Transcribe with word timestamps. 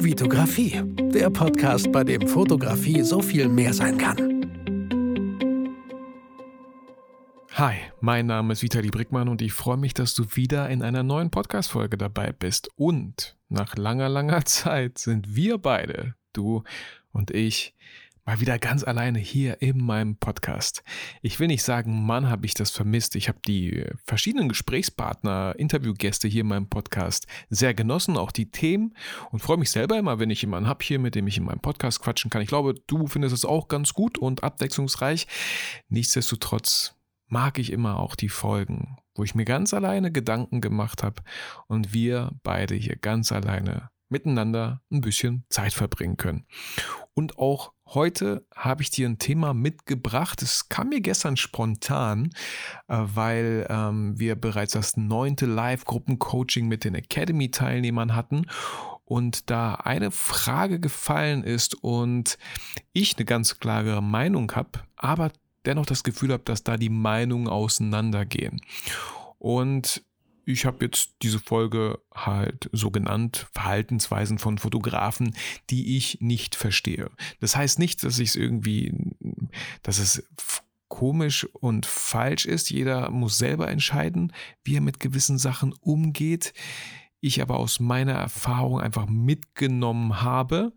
Vitografie, 0.00 0.80
der 1.12 1.28
Podcast, 1.28 1.90
bei 1.90 2.04
dem 2.04 2.28
Fotografie 2.28 3.02
so 3.02 3.20
viel 3.20 3.48
mehr 3.48 3.74
sein 3.74 3.98
kann. 3.98 4.16
Hi, 7.54 7.74
mein 8.00 8.26
Name 8.26 8.52
ist 8.52 8.62
Vitali 8.62 8.90
Brickmann 8.90 9.28
und 9.28 9.42
ich 9.42 9.52
freue 9.52 9.76
mich, 9.76 9.94
dass 9.94 10.14
du 10.14 10.24
wieder 10.36 10.70
in 10.70 10.84
einer 10.84 11.02
neuen 11.02 11.30
Podcast-Folge 11.30 11.98
dabei 11.98 12.30
bist. 12.30 12.70
Und 12.76 13.36
nach 13.48 13.76
langer, 13.76 14.08
langer 14.08 14.44
Zeit 14.44 14.98
sind 14.98 15.34
wir 15.34 15.58
beide, 15.58 16.14
du 16.32 16.62
und 17.10 17.32
ich, 17.32 17.74
mal 18.28 18.40
wieder 18.40 18.58
ganz 18.58 18.84
alleine 18.84 19.18
hier 19.18 19.62
in 19.62 19.82
meinem 19.82 20.16
Podcast. 20.16 20.84
Ich 21.22 21.40
will 21.40 21.46
nicht 21.46 21.62
sagen, 21.62 22.04
Mann, 22.04 22.28
habe 22.28 22.44
ich 22.44 22.52
das 22.52 22.70
vermisst. 22.70 23.16
Ich 23.16 23.26
habe 23.26 23.38
die 23.46 23.86
verschiedenen 24.04 24.50
Gesprächspartner, 24.50 25.54
Interviewgäste 25.56 26.28
hier 26.28 26.42
in 26.42 26.48
meinem 26.48 26.68
Podcast 26.68 27.26
sehr 27.48 27.72
genossen, 27.72 28.18
auch 28.18 28.30
die 28.30 28.50
Themen 28.50 28.94
und 29.30 29.40
freue 29.40 29.56
mich 29.56 29.70
selber 29.70 29.98
immer, 29.98 30.18
wenn 30.18 30.28
ich 30.28 30.42
jemanden 30.42 30.68
habe 30.68 30.84
hier, 30.84 30.98
mit 30.98 31.14
dem 31.14 31.26
ich 31.26 31.38
in 31.38 31.44
meinem 31.44 31.60
Podcast 31.60 32.02
quatschen 32.02 32.30
kann. 32.30 32.42
Ich 32.42 32.48
glaube, 32.48 32.74
du 32.86 33.06
findest 33.06 33.34
es 33.34 33.46
auch 33.46 33.66
ganz 33.66 33.94
gut 33.94 34.18
und 34.18 34.44
abwechslungsreich. 34.44 35.26
Nichtsdestotrotz 35.88 36.96
mag 37.28 37.58
ich 37.58 37.72
immer 37.72 37.98
auch 37.98 38.14
die 38.14 38.28
Folgen, 38.28 38.98
wo 39.14 39.24
ich 39.24 39.34
mir 39.34 39.46
ganz 39.46 39.72
alleine 39.72 40.12
Gedanken 40.12 40.60
gemacht 40.60 41.02
habe 41.02 41.22
und 41.66 41.94
wir 41.94 42.32
beide 42.42 42.74
hier 42.74 42.96
ganz 42.96 43.32
alleine 43.32 43.88
miteinander 44.10 44.82
ein 44.90 45.00
bisschen 45.00 45.44
Zeit 45.48 45.72
verbringen 45.72 46.16
können. 46.16 46.46
Und 47.18 47.36
auch 47.36 47.72
heute 47.84 48.46
habe 48.54 48.82
ich 48.82 48.90
dir 48.90 49.08
ein 49.08 49.18
Thema 49.18 49.52
mitgebracht. 49.52 50.40
Es 50.40 50.68
kam 50.68 50.90
mir 50.90 51.00
gestern 51.00 51.36
spontan, 51.36 52.30
äh, 52.86 52.96
weil 52.96 53.66
ähm, 53.68 54.16
wir 54.20 54.36
bereits 54.36 54.74
das 54.74 54.96
neunte 54.96 55.46
Live-Gruppen-Coaching 55.46 56.68
mit 56.68 56.84
den 56.84 56.94
Academy-Teilnehmern 56.94 58.14
hatten 58.14 58.46
und 59.04 59.50
da 59.50 59.74
eine 59.74 60.12
Frage 60.12 60.78
gefallen 60.78 61.42
ist 61.42 61.74
und 61.82 62.38
ich 62.92 63.16
eine 63.16 63.24
ganz 63.24 63.58
klare 63.58 64.00
Meinung 64.00 64.52
habe, 64.52 64.84
aber 64.94 65.32
dennoch 65.66 65.86
das 65.86 66.04
Gefühl 66.04 66.32
habe, 66.32 66.44
dass 66.44 66.62
da 66.62 66.76
die 66.76 66.88
Meinungen 66.88 67.48
auseinandergehen. 67.48 68.60
Und 69.38 70.04
ich 70.52 70.64
habe 70.64 70.84
jetzt 70.84 71.16
diese 71.22 71.38
Folge 71.38 72.00
halt 72.14 72.70
so 72.72 72.90
genannt, 72.90 73.48
Verhaltensweisen 73.52 74.38
von 74.38 74.56
Fotografen, 74.56 75.36
die 75.68 75.96
ich 75.96 76.18
nicht 76.20 76.54
verstehe. 76.54 77.10
Das 77.40 77.54
heißt 77.54 77.78
nicht, 77.78 78.02
dass 78.02 78.18
ich 78.18 78.30
es 78.30 78.36
irgendwie, 78.36 78.94
dass 79.82 79.98
es 79.98 80.26
komisch 80.88 81.44
und 81.52 81.84
falsch 81.84 82.46
ist. 82.46 82.70
Jeder 82.70 83.10
muss 83.10 83.36
selber 83.36 83.68
entscheiden, 83.68 84.32
wie 84.64 84.76
er 84.76 84.80
mit 84.80 85.00
gewissen 85.00 85.36
Sachen 85.36 85.74
umgeht. 85.74 86.54
Ich 87.20 87.42
aber 87.42 87.58
aus 87.58 87.78
meiner 87.78 88.14
Erfahrung 88.14 88.80
einfach 88.80 89.06
mitgenommen 89.06 90.22
habe, 90.22 90.72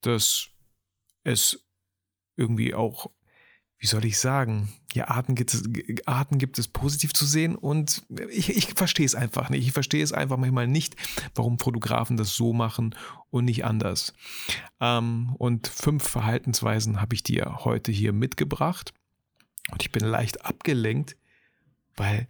dass 0.00 0.48
es 1.22 1.64
irgendwie 2.36 2.74
auch 2.74 3.12
wie 3.82 3.88
soll 3.88 4.04
ich 4.04 4.20
sagen, 4.20 4.68
ja, 4.92 5.08
Arten 5.08 5.34
gibt 5.34 5.52
es, 5.52 5.64
Arten 6.06 6.38
gibt 6.38 6.56
es 6.60 6.68
positiv 6.68 7.14
zu 7.14 7.26
sehen 7.26 7.56
und 7.56 8.04
ich, 8.30 8.50
ich 8.50 8.74
verstehe 8.74 9.04
es 9.04 9.16
einfach 9.16 9.50
nicht. 9.50 9.66
Ich 9.66 9.72
verstehe 9.72 10.04
es 10.04 10.12
einfach 10.12 10.36
manchmal 10.36 10.68
nicht, 10.68 10.94
warum 11.34 11.58
Fotografen 11.58 12.16
das 12.16 12.36
so 12.36 12.52
machen 12.52 12.94
und 13.30 13.44
nicht 13.44 13.64
anders. 13.64 14.14
Ähm, 14.78 15.34
und 15.36 15.66
fünf 15.66 16.06
Verhaltensweisen 16.06 17.00
habe 17.00 17.16
ich 17.16 17.24
dir 17.24 17.64
heute 17.64 17.90
hier 17.90 18.12
mitgebracht 18.12 18.94
und 19.72 19.82
ich 19.82 19.90
bin 19.90 20.04
leicht 20.04 20.46
abgelenkt, 20.46 21.16
weil 21.96 22.28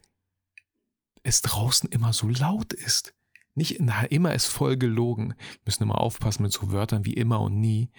es 1.25 1.43
draußen 1.43 1.91
immer 1.91 2.15
so 2.15 2.31
laut 2.31 2.73
ist. 2.73 3.13
Nicht 3.55 3.77
na, 3.79 4.05
immer 4.05 4.33
ist 4.35 4.47
voll 4.47 4.79
gelogen. 4.79 5.35
Wir 5.37 5.61
müssen 5.67 5.83
immer 5.83 6.01
aufpassen 6.01 6.45
mit 6.45 6.53
so 6.53 6.73
Wörtern 6.73 7.05
wie 7.05 7.13
immer 7.13 7.43
und 7.43 7.61
nie. 7.61 7.91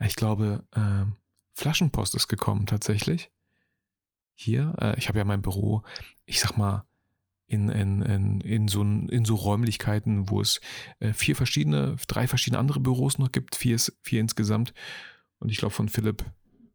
Ich 0.00 0.16
glaube, 0.16 0.64
äh, 0.74 1.04
Flaschenpost 1.58 2.14
ist 2.14 2.28
gekommen 2.28 2.66
tatsächlich. 2.66 3.32
Hier, 4.34 4.76
äh, 4.80 4.96
ich 4.96 5.08
habe 5.08 5.18
ja 5.18 5.24
mein 5.24 5.42
Büro, 5.42 5.82
ich 6.24 6.38
sag 6.38 6.56
mal, 6.56 6.86
in, 7.48 7.68
in, 7.68 8.00
in, 8.02 8.40
in, 8.42 8.68
so, 8.68 8.82
in 8.82 9.24
so 9.24 9.34
Räumlichkeiten, 9.34 10.30
wo 10.30 10.40
es 10.40 10.60
äh, 11.00 11.12
vier 11.12 11.34
verschiedene, 11.34 11.96
drei 12.06 12.28
verschiedene 12.28 12.60
andere 12.60 12.78
Büros 12.78 13.18
noch 13.18 13.32
gibt, 13.32 13.56
vier, 13.56 13.76
vier 14.02 14.20
insgesamt. 14.20 14.72
Und 15.40 15.50
ich 15.50 15.56
glaube, 15.56 15.74
von 15.74 15.88
Philipp 15.88 16.24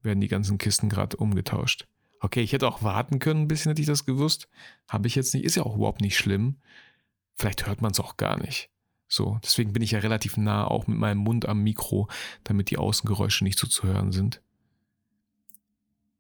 werden 0.02 0.20
die 0.20 0.28
ganzen 0.28 0.58
Kisten 0.58 0.90
gerade 0.90 1.16
umgetauscht. 1.16 1.88
Okay, 2.20 2.42
ich 2.42 2.52
hätte 2.52 2.68
auch 2.68 2.84
warten 2.84 3.20
können, 3.20 3.44
ein 3.44 3.48
bisschen 3.48 3.70
hätte 3.70 3.82
ich 3.82 3.88
das 3.88 4.06
gewusst. 4.06 4.50
Habe 4.90 5.08
ich 5.08 5.16
jetzt 5.16 5.34
nicht, 5.34 5.46
ist 5.46 5.56
ja 5.56 5.64
auch 5.64 5.78
überhaupt 5.78 6.02
nicht 6.02 6.18
schlimm. 6.18 6.58
Vielleicht 7.36 7.68
hört 7.68 7.82
man 7.82 7.92
es 7.92 8.02
auch 8.02 8.18
gar 8.18 8.38
nicht. 8.38 8.70
So, 9.08 9.40
deswegen 9.44 9.72
bin 9.72 9.82
ich 9.82 9.92
ja 9.92 10.00
relativ 10.00 10.36
nah 10.36 10.68
auch 10.68 10.88
mit 10.88 10.98
meinem 10.98 11.20
Mund 11.20 11.48
am 11.48 11.64
Mikro, 11.64 12.10
damit 12.44 12.70
die 12.70 12.78
Außengeräusche 12.78 13.46
nicht 13.46 13.60
so 13.60 13.68
zu 13.68 13.84
hören 13.84 14.12
sind. 14.12 14.42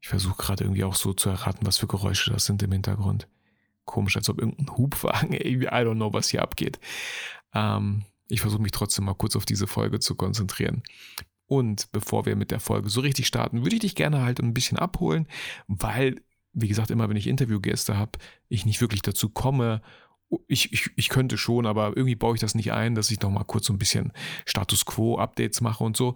Ich 0.04 0.10
versuche 0.10 0.36
gerade 0.36 0.66
irgendwie 0.66 0.84
auch 0.84 0.96
so 0.96 1.14
zu 1.14 1.30
erraten, 1.30 1.66
was 1.66 1.78
für 1.78 1.88
Geräusche 1.88 2.30
das 2.30 2.44
sind 2.44 2.62
im 2.62 2.74
Hintergrund. 2.74 3.30
Komisch, 3.86 4.18
als 4.18 4.28
ob 4.28 4.38
irgendein 4.38 4.76
Hubwagen, 4.76 5.32
irgendwie, 5.32 5.68
I 5.68 5.86
don't 5.86 5.96
know, 5.96 6.12
was 6.12 6.28
hier 6.28 6.42
abgeht. 6.42 6.78
Ähm, 7.54 8.04
ich 8.28 8.42
versuche 8.42 8.62
mich 8.62 8.74
trotzdem 8.74 9.06
mal 9.06 9.14
kurz 9.14 9.38
auf 9.38 9.46
diese 9.46 9.66
Folge 9.66 10.02
zu 10.02 10.16
konzentrieren. 10.16 10.84
Und 11.46 11.90
bevor 11.94 12.26
wir 12.26 12.36
mit 12.36 12.52
der 12.52 12.60
Folge 12.60 12.90
so 12.90 13.00
richtig 13.00 13.28
starten, 13.28 13.64
würde 13.64 13.78
ich 13.78 13.82
dich 13.82 13.96
gerne 13.96 14.22
halt 14.22 14.42
ein 14.42 14.54
bisschen 14.54 14.78
abholen, 14.78 15.26
weil, 15.68 16.22
wie 16.52 16.68
gesagt, 16.68 16.92
immer 16.92 17.08
wenn 17.08 17.16
ich 17.16 17.28
Interviewgäste 17.28 17.96
habe, 17.98 18.20
ich 18.50 18.66
nicht 18.66 18.82
wirklich 18.82 19.04
dazu 19.04 19.30
komme, 19.30 19.82
ich, 20.48 20.72
ich, 20.74 20.90
ich 20.96 21.10
könnte 21.10 21.38
schon, 21.38 21.66
aber 21.66 21.96
irgendwie 21.96 22.16
baue 22.16 22.36
ich 22.36 22.42
das 22.42 22.56
nicht 22.56 22.72
ein, 22.72 22.96
dass 22.96 23.12
ich 23.12 23.22
noch 23.22 23.30
mal 23.30 23.44
kurz 23.44 23.68
so 23.68 23.74
ein 23.74 23.80
bisschen 23.80 24.12
Status 24.46 24.86
Quo-Updates 24.86 25.62
mache 25.62 25.84
und 25.84 25.98
so. 25.98 26.16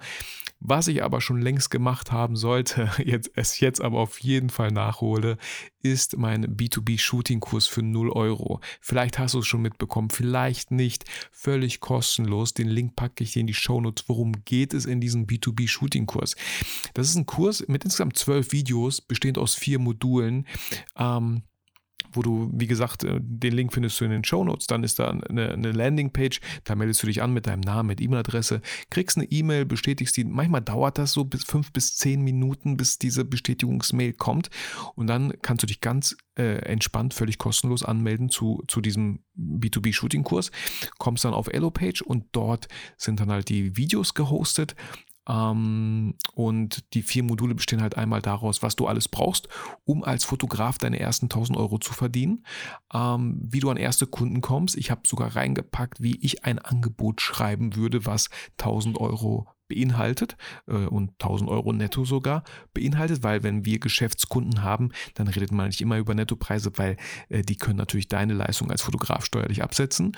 Was 0.60 0.88
ich 0.88 1.04
aber 1.04 1.22
schon 1.22 1.40
längst 1.40 1.70
gemacht 1.70 2.12
haben 2.12 2.36
sollte, 2.36 2.90
jetzt, 3.04 3.32
es 3.36 3.60
jetzt 3.60 3.80
aber 3.80 4.00
auf 4.00 4.20
jeden 4.20 4.50
Fall 4.50 4.72
nachhole, 4.72 5.38
ist 5.84 6.18
mein 6.18 6.58
B2B-Shooting-Kurs 6.58 7.68
für 7.68 7.84
0 7.84 8.10
Euro. 8.10 8.60
Vielleicht 8.82 9.20
hast 9.20 9.36
du 9.36 9.40
es 9.40 9.48
schon 9.48 9.62
mitbekommen, 9.62 10.10
vielleicht 10.10 10.72
nicht. 10.72 11.06
Völlig 11.32 11.80
kostenlos. 11.80 12.54
Den 12.54 12.68
Link 12.70 12.96
packe 12.96 13.24
ich 13.24 13.34
dir 13.34 13.42
in 13.42 13.48
die 13.48 13.54
Shownotes. 13.54 14.06
Worum 14.08 14.34
geht 14.46 14.74
es 14.74 14.86
in 14.86 15.00
diesem 15.00 15.28
B2B-Shooting-Kurs? 15.28 16.36
Das 16.96 17.10
ist 17.10 17.16
ein 17.16 17.28
Kurs 17.28 17.64
mit 17.68 17.84
insgesamt 17.84 18.18
zwölf 18.18 18.52
Videos, 18.52 19.02
bestehend 19.02 19.38
aus 19.38 19.54
vier 19.54 19.78
Modulen. 19.80 20.48
Ähm, 20.98 21.44
wo 22.12 22.22
du, 22.22 22.50
wie 22.54 22.68
gesagt, 22.68 23.04
äh, 23.04 23.20
den 23.22 23.54
Link 23.54 23.74
findest 23.74 24.00
du 24.00 24.06
in 24.06 24.12
den 24.12 24.24
Show 24.24 24.44
Notes. 24.44 24.68
Dann 24.68 24.84
ist 24.84 25.00
da 25.00 25.10
eine, 25.10 25.52
eine 25.52 25.72
Landingpage, 25.72 26.40
da 26.64 26.76
meldest 26.76 27.04
du 27.04 27.08
dich 27.08 27.22
an 27.22 27.34
mit 27.34 27.48
deinem 27.48 27.62
Namen, 27.62 27.88
mit 27.88 28.02
E-Mail-Adresse, 28.02 28.62
kriegst 28.90 29.18
eine 29.18 29.26
E-Mail, 29.30 29.66
bestätigst 29.66 30.18
die. 30.18 30.26
Manchmal 30.26 30.62
dauert 30.62 30.98
das 30.98 31.14
so 31.14 31.26
bis 31.26 31.44
fünf 31.44 31.72
bis 31.72 31.96
zehn 31.96 32.22
Minuten, 32.22 32.78
bis 32.78 32.98
diese 32.98 33.26
Bestätigungsmail 33.26 34.14
kommt. 34.14 34.50
Und 34.96 35.08
dann 35.08 35.34
kannst 35.42 35.64
du 35.64 35.68
dich 35.68 35.82
ganz 35.82 36.16
äh, 36.38 36.58
entspannt, 36.60 37.14
völlig 37.14 37.38
kostenlos 37.38 37.84
anmelden 37.84 38.30
zu, 38.30 38.64
zu 38.68 38.82
diesem 38.82 39.20
B2B-Shooting-Kurs. 39.38 40.52
Kommst 40.98 41.26
dann 41.26 41.34
auf 41.34 41.48
Elo-Page 41.48 42.02
und 42.02 42.26
dort 42.32 42.68
sind 42.98 43.20
dann 43.20 43.32
halt 43.32 43.50
die 43.50 43.78
Videos 43.78 44.14
gehostet 44.14 44.76
und 45.28 46.94
die 46.94 47.02
vier 47.02 47.24
Module 47.24 47.54
bestehen 47.54 47.82
halt 47.82 47.98
einmal 47.98 48.22
daraus, 48.22 48.64
was 48.64 48.76
du 48.76 48.88
alles 48.88 49.08
brauchst, 49.08 49.50
um 49.84 50.04
als 50.04 50.24
Fotograf 50.24 50.78
deine 50.78 51.00
ersten 51.00 51.26
1000 51.26 51.58
Euro 51.58 51.80
zu 51.80 51.94
verdienen, 51.94 52.46
ähm, 52.94 53.40
wie 53.44 53.60
du 53.60 53.70
an 53.70 53.78
erste 53.78 54.08
Kunden 54.08 54.42
kommst. 54.42 54.78
Ich 54.78 54.90
habe 54.90 55.02
sogar 55.06 55.36
reingepackt, 55.36 56.02
wie 56.02 56.18
ich 56.22 56.46
ein 56.46 56.60
Angebot 56.60 57.22
schreiben 57.22 57.76
würde, 57.76 58.06
was 58.06 58.30
1000 58.58 59.00
Euro 59.00 59.48
beinhaltet 59.68 60.38
äh, 60.68 60.74
und 60.74 61.12
1000 61.22 61.50
Euro 61.50 61.74
netto 61.74 62.06
sogar 62.06 62.44
beinhaltet, 62.74 63.24
weil 63.24 63.44
wenn 63.44 63.66
wir 63.66 63.80
Geschäftskunden 63.80 64.64
haben, 64.64 64.92
dann 65.16 65.28
redet 65.28 65.52
man 65.52 65.68
nicht 65.68 65.82
immer 65.82 65.98
über 65.98 66.14
Nettopreise, 66.16 66.72
weil 66.76 66.98
äh, 67.30 67.42
die 67.42 67.58
können 67.58 67.78
natürlich 67.78 68.08
deine 68.08 68.34
Leistung 68.34 68.72
als 68.72 68.82
Fotograf 68.82 69.26
steuerlich 69.26 69.64
absetzen. 69.64 70.16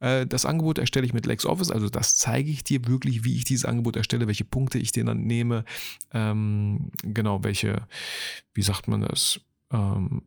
Äh, 0.00 0.26
das 0.26 0.46
Angebot 0.46 0.78
erstelle 0.78 1.06
ich 1.06 1.12
mit 1.12 1.26
LexOffice, 1.26 1.70
also 1.70 1.88
das 1.88 2.16
zeige 2.16 2.50
ich 2.50 2.64
dir 2.64 2.86
wirklich, 2.86 3.24
wie 3.24 3.36
ich 3.36 3.44
dieses 3.44 3.64
Angebot 3.64 3.96
erstelle, 3.96 4.26
welche 4.26 4.44
Punkte 4.44 4.78
ich 4.78 4.92
dir 4.92 5.04
dann 5.04 5.22
nehme, 5.22 5.64
ähm, 6.12 6.90
genau, 7.02 7.44
welche, 7.44 7.86
wie 8.54 8.62
sagt 8.62 8.88
man 8.88 9.02
das, 9.02 9.40
ähm, 9.72 10.22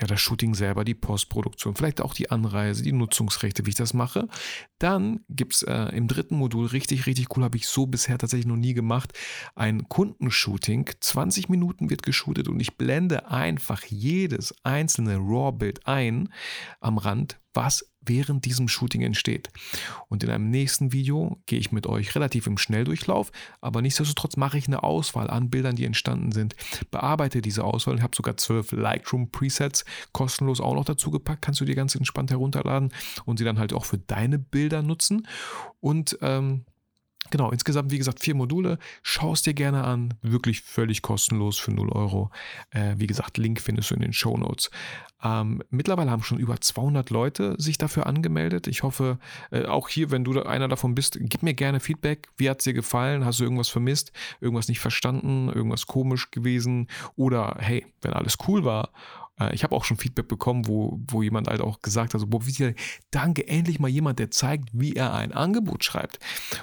ja, 0.00 0.06
das 0.06 0.20
Shooting 0.20 0.54
selber, 0.54 0.84
die 0.84 0.94
Postproduktion, 0.94 1.74
vielleicht 1.74 2.00
auch 2.00 2.14
die 2.14 2.30
Anreise, 2.30 2.82
die 2.82 2.92
Nutzungsrechte, 2.92 3.66
wie 3.66 3.70
ich 3.70 3.76
das 3.76 3.92
mache. 3.92 4.28
Dann 4.78 5.20
gibt 5.28 5.54
es 5.54 5.62
äh, 5.62 5.94
im 5.94 6.08
dritten 6.08 6.36
Modul, 6.36 6.66
richtig, 6.66 7.06
richtig 7.06 7.36
cool, 7.36 7.44
habe 7.44 7.58
ich 7.58 7.68
so 7.68 7.86
bisher 7.86 8.16
tatsächlich 8.16 8.46
noch 8.46 8.56
nie 8.56 8.74
gemacht, 8.74 9.12
ein 9.54 9.88
Kundenshooting. 9.88 10.90
20 11.00 11.48
Minuten 11.50 11.90
wird 11.90 12.02
geshootet 12.02 12.48
und 12.48 12.60
ich 12.60 12.76
blende 12.76 13.30
einfach 13.30 13.84
jedes 13.84 14.54
einzelne 14.62 15.16
RAW-Bild 15.16 15.86
ein 15.86 16.32
am 16.80 16.96
Rand, 16.96 17.38
was 17.52 17.89
während 18.00 18.44
diesem 18.44 18.68
Shooting 18.68 19.02
entsteht. 19.02 19.50
Und 20.08 20.24
in 20.24 20.30
einem 20.30 20.50
nächsten 20.50 20.92
Video 20.92 21.38
gehe 21.46 21.58
ich 21.58 21.72
mit 21.72 21.86
euch 21.86 22.14
relativ 22.14 22.46
im 22.46 22.56
Schnelldurchlauf, 22.56 23.30
aber 23.60 23.82
nichtsdestotrotz 23.82 24.36
mache 24.36 24.58
ich 24.58 24.66
eine 24.66 24.82
Auswahl 24.82 25.28
an 25.28 25.50
Bildern, 25.50 25.76
die 25.76 25.84
entstanden 25.84 26.32
sind, 26.32 26.56
bearbeite 26.90 27.42
diese 27.42 27.64
Auswahl 27.64 27.94
und 27.94 28.02
habe 28.02 28.16
sogar 28.16 28.36
zwölf 28.36 28.72
Lightroom 28.72 29.30
Presets 29.30 29.84
kostenlos 30.12 30.60
auch 30.60 30.74
noch 30.74 30.84
dazu 30.84 31.10
gepackt, 31.10 31.42
kannst 31.42 31.60
du 31.60 31.64
dir 31.64 31.74
ganz 31.74 31.94
entspannt 31.94 32.30
herunterladen 32.30 32.92
und 33.24 33.38
sie 33.38 33.44
dann 33.44 33.58
halt 33.58 33.72
auch 33.72 33.84
für 33.84 33.98
deine 33.98 34.38
Bilder 34.38 34.70
Bilder 34.70 34.82
nutzen. 34.82 35.26
Und 35.80 36.18
ähm, 36.22 36.64
Genau, 37.28 37.50
insgesamt, 37.50 37.92
wie 37.92 37.98
gesagt, 37.98 38.20
vier 38.20 38.34
Module. 38.34 38.78
Schau 39.02 39.32
es 39.34 39.42
dir 39.42 39.54
gerne 39.54 39.84
an. 39.84 40.14
Wirklich 40.22 40.62
völlig 40.62 41.02
kostenlos 41.02 41.58
für 41.58 41.70
0 41.70 41.90
Euro. 41.90 42.30
Äh, 42.70 42.94
wie 42.96 43.06
gesagt, 43.06 43.36
Link 43.36 43.60
findest 43.60 43.90
du 43.90 43.94
in 43.94 44.00
den 44.00 44.12
Show 44.12 44.36
Notes. 44.36 44.70
Ähm, 45.22 45.62
mittlerweile 45.70 46.10
haben 46.10 46.22
schon 46.22 46.38
über 46.38 46.60
200 46.60 47.10
Leute 47.10 47.54
sich 47.58 47.76
dafür 47.76 48.06
angemeldet. 48.06 48.66
Ich 48.66 48.82
hoffe, 48.82 49.18
äh, 49.50 49.66
auch 49.66 49.88
hier, 49.88 50.10
wenn 50.10 50.24
du 50.24 50.42
einer 50.42 50.66
davon 50.66 50.94
bist, 50.94 51.18
gib 51.20 51.42
mir 51.42 51.54
gerne 51.54 51.78
Feedback. 51.78 52.28
Wie 52.36 52.48
hat 52.48 52.60
es 52.60 52.64
dir 52.64 52.72
gefallen? 52.72 53.24
Hast 53.24 53.38
du 53.38 53.44
irgendwas 53.44 53.68
vermisst? 53.68 54.12
Irgendwas 54.40 54.68
nicht 54.68 54.80
verstanden? 54.80 55.50
Irgendwas 55.50 55.86
komisch 55.86 56.30
gewesen? 56.30 56.88
Oder 57.16 57.56
hey, 57.58 57.86
wenn 58.00 58.14
alles 58.14 58.38
cool 58.48 58.64
war 58.64 58.90
äh, 59.40 59.54
ich 59.54 59.64
habe 59.64 59.74
auch 59.74 59.84
schon 59.84 59.96
Feedback 59.96 60.28
bekommen, 60.28 60.66
wo, 60.66 61.00
wo 61.08 61.22
jemand 61.22 61.48
halt 61.48 61.60
auch 61.60 61.80
gesagt 61.80 62.14
hat, 62.14 62.20
so, 62.20 62.26
boah, 62.26 62.40
danke, 63.10 63.46
endlich 63.48 63.80
mal 63.80 63.88
jemand, 63.88 64.18
der 64.18 64.30
zeigt, 64.30 64.70
wie 64.72 64.94
er 64.94 65.14
ein 65.14 65.32
Angebot 65.32 65.84
schreibt. 65.84 66.18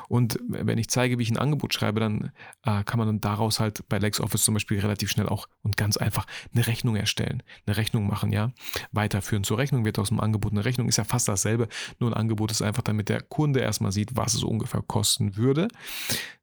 Und 0.08 0.40
wenn 0.48 0.78
ich 0.78 0.90
zeige, 0.90 1.18
wie 1.18 1.24
ich 1.24 1.32
ein 1.32 1.38
Angebot 1.38 1.74
schreibe, 1.74 2.00
dann 2.00 2.32
äh, 2.64 2.84
kann 2.84 2.98
man 2.98 3.08
dann 3.08 3.22
daraus 3.22 3.60
halt 3.60 3.88
bei 3.90 3.98
LexOffice 3.98 4.44
zum 4.44 4.54
Beispiel 4.54 4.80
relativ 4.80 5.10
schnell 5.10 5.28
auch 5.28 5.48
und 5.64 5.78
ganz 5.78 5.98
einfach 5.98 6.26
eine 6.54 6.68
Rechnung 6.68 6.96
erstellen, 6.96 7.44
eine 7.66 7.78
Rechnung 7.78 8.08
machen, 8.08 8.32
ja. 8.32 8.52
Weiterführen 8.92 9.44
zur 9.44 9.58
Rechnung 9.58 9.86
wird 9.86 10.00
aus 10.00 10.10
dem 10.10 10.20
Angebot 10.20 10.52
eine 10.52 10.66
Rechnung, 10.66 10.88
ist 10.88 10.98
ja 10.98 11.04
fast 11.04 11.28
dasselbe, 11.28 11.68
nur 12.00 12.12
ein 12.12 12.14
Angebot 12.14 12.52
ist 12.52 12.62
einfach, 12.62 12.84
damit 12.84 13.10
der 13.10 13.22
Kunde 13.22 13.60
erstmal 13.60 13.92
sieht, 13.92 14.16
was 14.16 14.34
es 14.34 14.44
ungefähr 14.44 14.82
kosten 14.82 15.36
würde. 15.36 15.68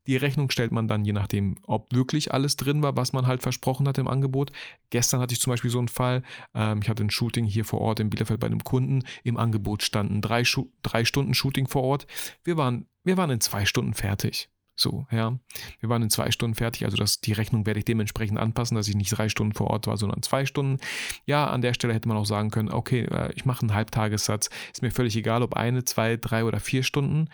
Die 0.07 0.17
Rechnung 0.17 0.51
stellt 0.51 0.73
man 0.73 0.89
dann 0.89 1.05
je 1.05 1.13
nachdem, 1.13 1.57
ob 1.67 1.93
wirklich 1.95 2.33
alles 2.33 2.57
drin 2.57 2.83
war, 2.83 2.97
was 2.97 3.13
man 3.13 3.27
halt 3.27 3.43
versprochen 3.43 3.89
hat 3.89 3.99
im 3.99 4.09
Angebot. 4.09 4.53
Gestern 4.91 5.21
hatte 5.21 5.35
ich 5.35 5.41
zum 5.41 5.53
Beispiel 5.53 5.71
so 5.71 5.79
einen 5.79 5.89
Fall, 5.89 6.23
ähm, 6.55 6.81
ich 6.83 6.89
hatte 6.89 7.05
ein 7.05 7.11
Shooting 7.11 7.45
hier 7.45 7.65
vor 7.65 7.81
Ort 7.81 8.01
in 8.01 8.11
Bielefeld 8.11 8.41
bei 8.41 8.47
einem 8.47 8.65
Kunden. 8.65 9.05
Im 9.23 9.37
Angebot 9.37 9.83
standen 9.83 10.21
drei, 10.21 10.43
drei 10.83 11.05
Stunden 11.05 11.35
Shooting 11.35 11.69
vor 11.69 11.83
Ort. 11.83 12.07
Wir 12.43 12.57
waren, 12.57 12.87
wir 13.03 13.17
waren 13.17 13.31
in 13.31 13.41
zwei 13.41 13.65
Stunden 13.65 13.95
fertig. 13.95 14.49
So, 14.77 15.07
ja. 15.11 15.39
Wir 15.79 15.89
waren 15.89 16.03
in 16.03 16.11
zwei 16.11 16.33
Stunden 16.33 16.57
fertig, 16.57 16.85
also 16.85 16.97
das, 16.97 17.21
die 17.21 17.33
Rechnung 17.33 17.65
werde 17.65 17.79
ich 17.79 17.85
dementsprechend 17.85 18.39
anpassen, 18.39 18.77
dass 18.77 18.89
ich 18.89 18.97
nicht 18.97 19.17
drei 19.17 19.29
Stunden 19.29 19.55
vor 19.55 19.69
Ort 19.69 19.87
war, 19.87 19.97
sondern 19.97 20.23
zwei 20.23 20.47
Stunden. 20.47 20.81
Ja, 21.27 21.47
an 21.47 21.63
der 21.63 21.75
Stelle 21.75 21.95
hätte 21.95 22.09
man 22.09 22.17
auch 22.17 22.27
sagen 22.27 22.51
können, 22.51 22.71
okay, 22.71 23.03
äh, 23.03 23.33
ich 23.37 23.45
mache 23.45 23.63
einen 23.63 23.75
Halbtagessatz. 23.75 24.51
Ist 24.73 24.83
mir 24.83 24.91
völlig 24.91 25.17
egal, 25.17 25.43
ob 25.43 25.55
eine, 25.55 25.85
zwei, 25.85 26.17
drei 26.17 26.45
oder 26.45 26.59
vier 26.59 26.83
Stunden. 26.83 27.29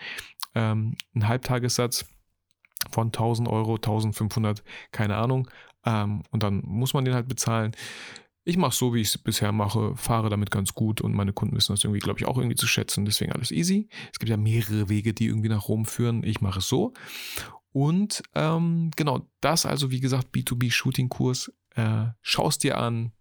Ähm, 0.53 0.95
ein 1.15 1.27
Halbtagessatz 1.27 2.05
von 2.89 3.07
1000 3.07 3.47
Euro, 3.47 3.75
1500, 3.75 4.63
keine 4.91 5.15
Ahnung. 5.15 5.49
Ähm, 5.85 6.23
und 6.31 6.43
dann 6.43 6.61
muss 6.65 6.93
man 6.93 7.05
den 7.05 7.13
halt 7.13 7.27
bezahlen. 7.27 7.71
Ich 8.43 8.57
mache 8.57 8.75
so, 8.75 8.93
wie 8.93 9.01
ich 9.01 9.09
es 9.09 9.17
bisher 9.17 9.51
mache, 9.51 9.95
fahre 9.95 10.29
damit 10.29 10.49
ganz 10.49 10.73
gut 10.73 10.99
und 11.01 11.13
meine 11.13 11.31
Kunden 11.31 11.55
wissen 11.55 11.73
das 11.73 11.83
irgendwie, 11.83 11.99
glaube 11.99 12.19
ich, 12.19 12.25
auch 12.25 12.37
irgendwie 12.37 12.55
zu 12.55 12.67
schätzen. 12.67 13.05
Deswegen 13.05 13.31
alles 13.31 13.51
easy. 13.51 13.87
Es 14.11 14.17
gibt 14.17 14.29
ja 14.29 14.37
mehrere 14.37 14.89
Wege, 14.89 15.13
die 15.13 15.27
irgendwie 15.27 15.49
nach 15.49 15.67
Rom 15.67 15.85
führen. 15.85 16.23
Ich 16.23 16.41
mache 16.41 16.59
es 16.59 16.67
so. 16.67 16.93
Und 17.71 18.23
ähm, 18.33 18.89
genau, 18.95 19.27
das 19.41 19.65
also, 19.65 19.91
wie 19.91 19.99
gesagt, 19.99 20.29
B2B-Shooting-Kurs. 20.33 21.53
Äh, 21.75 22.07
Schau 22.21 22.47
es 22.47 22.57
dir 22.57 22.79
an. 22.79 23.11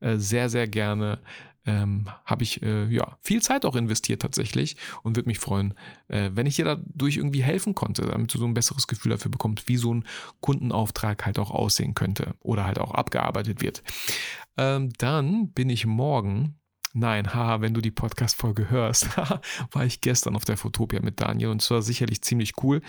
Äh, 0.00 0.16
sehr, 0.16 0.48
sehr 0.48 0.66
gerne 0.66 1.20
ähm, 1.66 2.06
habe 2.24 2.42
ich 2.42 2.62
äh, 2.62 2.86
ja 2.86 3.16
viel 3.20 3.42
Zeit 3.42 3.64
auch 3.64 3.76
investiert 3.76 4.22
tatsächlich 4.22 4.76
und 5.02 5.16
würde 5.16 5.28
mich 5.28 5.38
freuen, 5.38 5.74
äh, 6.08 6.30
wenn 6.34 6.46
ich 6.46 6.56
dir 6.56 6.64
dadurch 6.64 7.16
irgendwie 7.16 7.42
helfen 7.42 7.74
konnte, 7.74 8.02
damit 8.02 8.32
du 8.32 8.38
so 8.38 8.46
ein 8.46 8.54
besseres 8.54 8.86
Gefühl 8.86 9.10
dafür 9.10 9.30
bekommst, 9.30 9.68
wie 9.68 9.76
so 9.76 9.94
ein 9.94 10.04
Kundenauftrag 10.40 11.24
halt 11.24 11.38
auch 11.38 11.50
aussehen 11.50 11.94
könnte 11.94 12.34
oder 12.40 12.64
halt 12.64 12.78
auch 12.78 12.92
abgearbeitet 12.92 13.62
wird. 13.62 13.82
Ähm, 14.56 14.92
dann 14.98 15.50
bin 15.52 15.70
ich 15.70 15.86
morgen 15.86 16.56
Nein, 16.96 17.34
haha, 17.34 17.60
wenn 17.60 17.74
du 17.74 17.80
die 17.80 17.90
Podcast-Folge 17.90 18.70
hörst, 18.70 19.16
war 19.72 19.84
ich 19.84 20.00
gestern 20.00 20.36
auf 20.36 20.44
der 20.44 20.56
Fotopia 20.56 21.00
mit 21.02 21.20
Daniel 21.20 21.48
und 21.48 21.60
zwar 21.60 21.82
sicherlich 21.82 22.22
ziemlich 22.22 22.52
cool. 22.62 22.82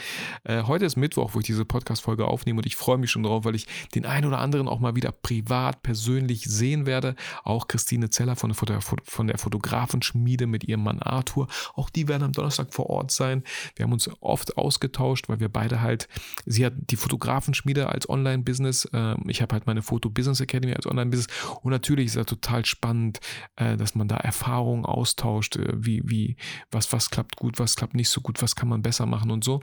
Äh, 0.43 0.61
heute 0.61 0.85
ist 0.85 0.95
Mittwoch, 0.95 1.33
wo 1.33 1.39
ich 1.39 1.47
diese 1.47 1.65
Podcast-Folge 1.65 2.27
aufnehme 2.27 2.59
und 2.59 2.67
ich 2.67 2.75
freue 2.75 2.99
mich 2.99 3.09
schon 3.09 3.23
drauf, 3.23 3.45
weil 3.45 3.55
ich 3.55 3.65
den 3.95 4.05
einen 4.05 4.27
oder 4.27 4.37
anderen 4.37 4.67
auch 4.67 4.79
mal 4.79 4.95
wieder 4.95 5.11
privat, 5.11 5.81
persönlich 5.81 6.43
sehen 6.43 6.85
werde. 6.85 7.15
Auch 7.43 7.67
Christine 7.67 8.11
Zeller 8.11 8.35
von 8.35 8.53
der, 8.67 8.81
von 8.81 9.25
der 9.25 9.39
Fotografenschmiede 9.39 10.45
mit 10.45 10.65
ihrem 10.65 10.83
Mann 10.83 11.01
Arthur. 11.01 11.47
Auch 11.73 11.89
die 11.89 12.07
werden 12.07 12.21
am 12.21 12.31
Donnerstag 12.31 12.75
vor 12.75 12.91
Ort 12.91 13.09
sein. 13.09 13.43
Wir 13.75 13.85
haben 13.85 13.93
uns 13.93 14.07
oft 14.19 14.55
ausgetauscht, 14.55 15.29
weil 15.29 15.39
wir 15.39 15.49
beide 15.49 15.81
halt, 15.81 16.09
sie 16.45 16.63
hat 16.63 16.73
die 16.77 16.95
Fotografenschmiede 16.95 17.89
als 17.89 18.07
Online-Business, 18.07 18.85
äh, 18.93 19.15
ich 19.25 19.41
habe 19.41 19.53
halt 19.53 19.65
meine 19.65 19.81
Foto-Business 19.81 20.41
Academy 20.41 20.75
als 20.75 20.85
Online-Business 20.85 21.27
und 21.63 21.71
natürlich 21.71 22.05
ist 22.05 22.17
es 22.17 22.25
total 22.27 22.65
spannend, 22.65 23.19
äh, 23.55 23.75
dass 23.77 23.94
man 23.95 24.07
da 24.07 24.17
Erfahrungen 24.17 24.85
austauscht, 24.85 25.57
äh, 25.57 25.73
wie, 25.75 26.01
wie, 26.05 26.35
was, 26.71 26.91
was 26.93 27.09
klappt 27.09 27.35
gut, 27.35 27.59
was 27.59 27.75
klappt 27.75 27.95
nicht 27.95 28.09
so 28.09 28.21
gut, 28.21 28.41
was 28.41 28.55
kann 28.55 28.69
man 28.69 28.81
besser 28.81 29.05
machen 29.05 29.31
und 29.31 29.43
so. 29.43 29.61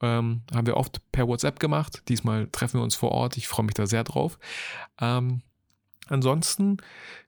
Ähm, 0.00 0.42
haben 0.52 0.66
wir 0.66 0.76
oft 0.76 1.00
per 1.12 1.28
WhatsApp 1.28 1.60
gemacht. 1.60 2.02
Diesmal 2.08 2.48
treffen 2.48 2.80
wir 2.80 2.84
uns 2.84 2.96
vor 2.96 3.12
Ort. 3.12 3.36
Ich 3.36 3.48
freue 3.48 3.66
mich 3.66 3.74
da 3.74 3.86
sehr 3.86 4.04
drauf. 4.04 4.38
Ähm, 5.00 5.42
ansonsten 6.08 6.78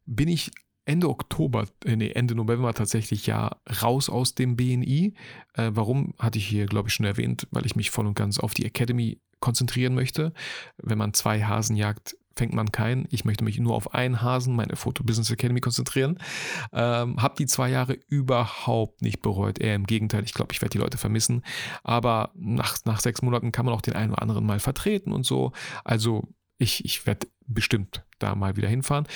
bin 0.07 0.29
ich 0.29 0.51
Ende 0.87 1.09
Oktober, 1.09 1.67
äh, 1.85 1.97
nee, 1.97 2.11
Ende 2.11 2.35
November 2.35 2.75
tatsächlich 2.75 3.27
ja 3.27 3.57
raus 3.83 4.11
aus 4.11 4.35
dem 4.35 4.57
BNI. 4.57 5.15
Äh, 5.55 5.71
warum 5.73 6.15
hatte 6.19 6.39
ich 6.39 6.47
hier, 6.47 6.67
glaube 6.67 6.89
ich, 6.89 6.95
schon 6.95 7.07
erwähnt, 7.07 7.47
weil 7.51 7.65
ich 7.65 7.77
mich 7.77 7.91
voll 7.91 8.07
und 8.07 8.15
ganz 8.15 8.39
auf 8.39 8.55
die 8.55 8.67
Academy 8.67 9.19
konzentrieren 9.41 9.95
möchte. 9.95 10.33
Wenn 10.77 10.99
man 10.99 11.15
zwei 11.15 11.43
Hasen 11.43 11.77
jagt, 11.77 12.17
fängt 12.37 12.55
man 12.55 12.73
keinen. 12.73 13.07
Ich 13.11 13.25
möchte 13.25 13.45
mich 13.45 13.59
nur 13.59 13.75
auf 13.75 13.95
einen 13.95 14.23
Hasen, 14.23 14.57
meine 14.57 14.77
Photo 14.77 15.05
Business 15.05 15.31
Academy, 15.31 15.61
konzentrieren. 15.61 16.19
Ähm, 16.73 17.21
habe 17.23 17.37
die 17.39 17.47
zwei 17.47 17.71
Jahre 17.71 17.99
überhaupt 18.09 19.03
nicht 19.03 19.23
bereut. 19.23 19.59
Eher 19.59 19.75
im 19.75 19.87
Gegenteil, 19.87 20.25
ich 20.25 20.35
glaube, 20.35 20.53
ich 20.53 20.61
werde 20.61 20.73
die 20.73 20.79
Leute 20.79 20.99
vermissen. 20.99 21.43
Aber 21.83 22.31
nach, 22.35 22.79
nach 22.85 23.01
sechs 23.01 23.23
Monaten 23.23 23.53
kann 23.53 23.67
man 23.67 23.75
auch 23.75 23.83
den 23.83 23.95
einen 23.95 24.13
oder 24.13 24.23
anderen 24.23 24.47
mal 24.47 24.61
vertreten 24.61 25.13
und 25.13 25.25
so. 25.25 25.53
Also 25.85 26.29
ich, 26.59 26.85
ich 26.85 27.07
werde 27.07 27.27
bestimmt 27.47 28.05
da 28.19 28.35
mal 28.35 28.57
wieder 28.57 28.69
hinfahren. 28.69 29.07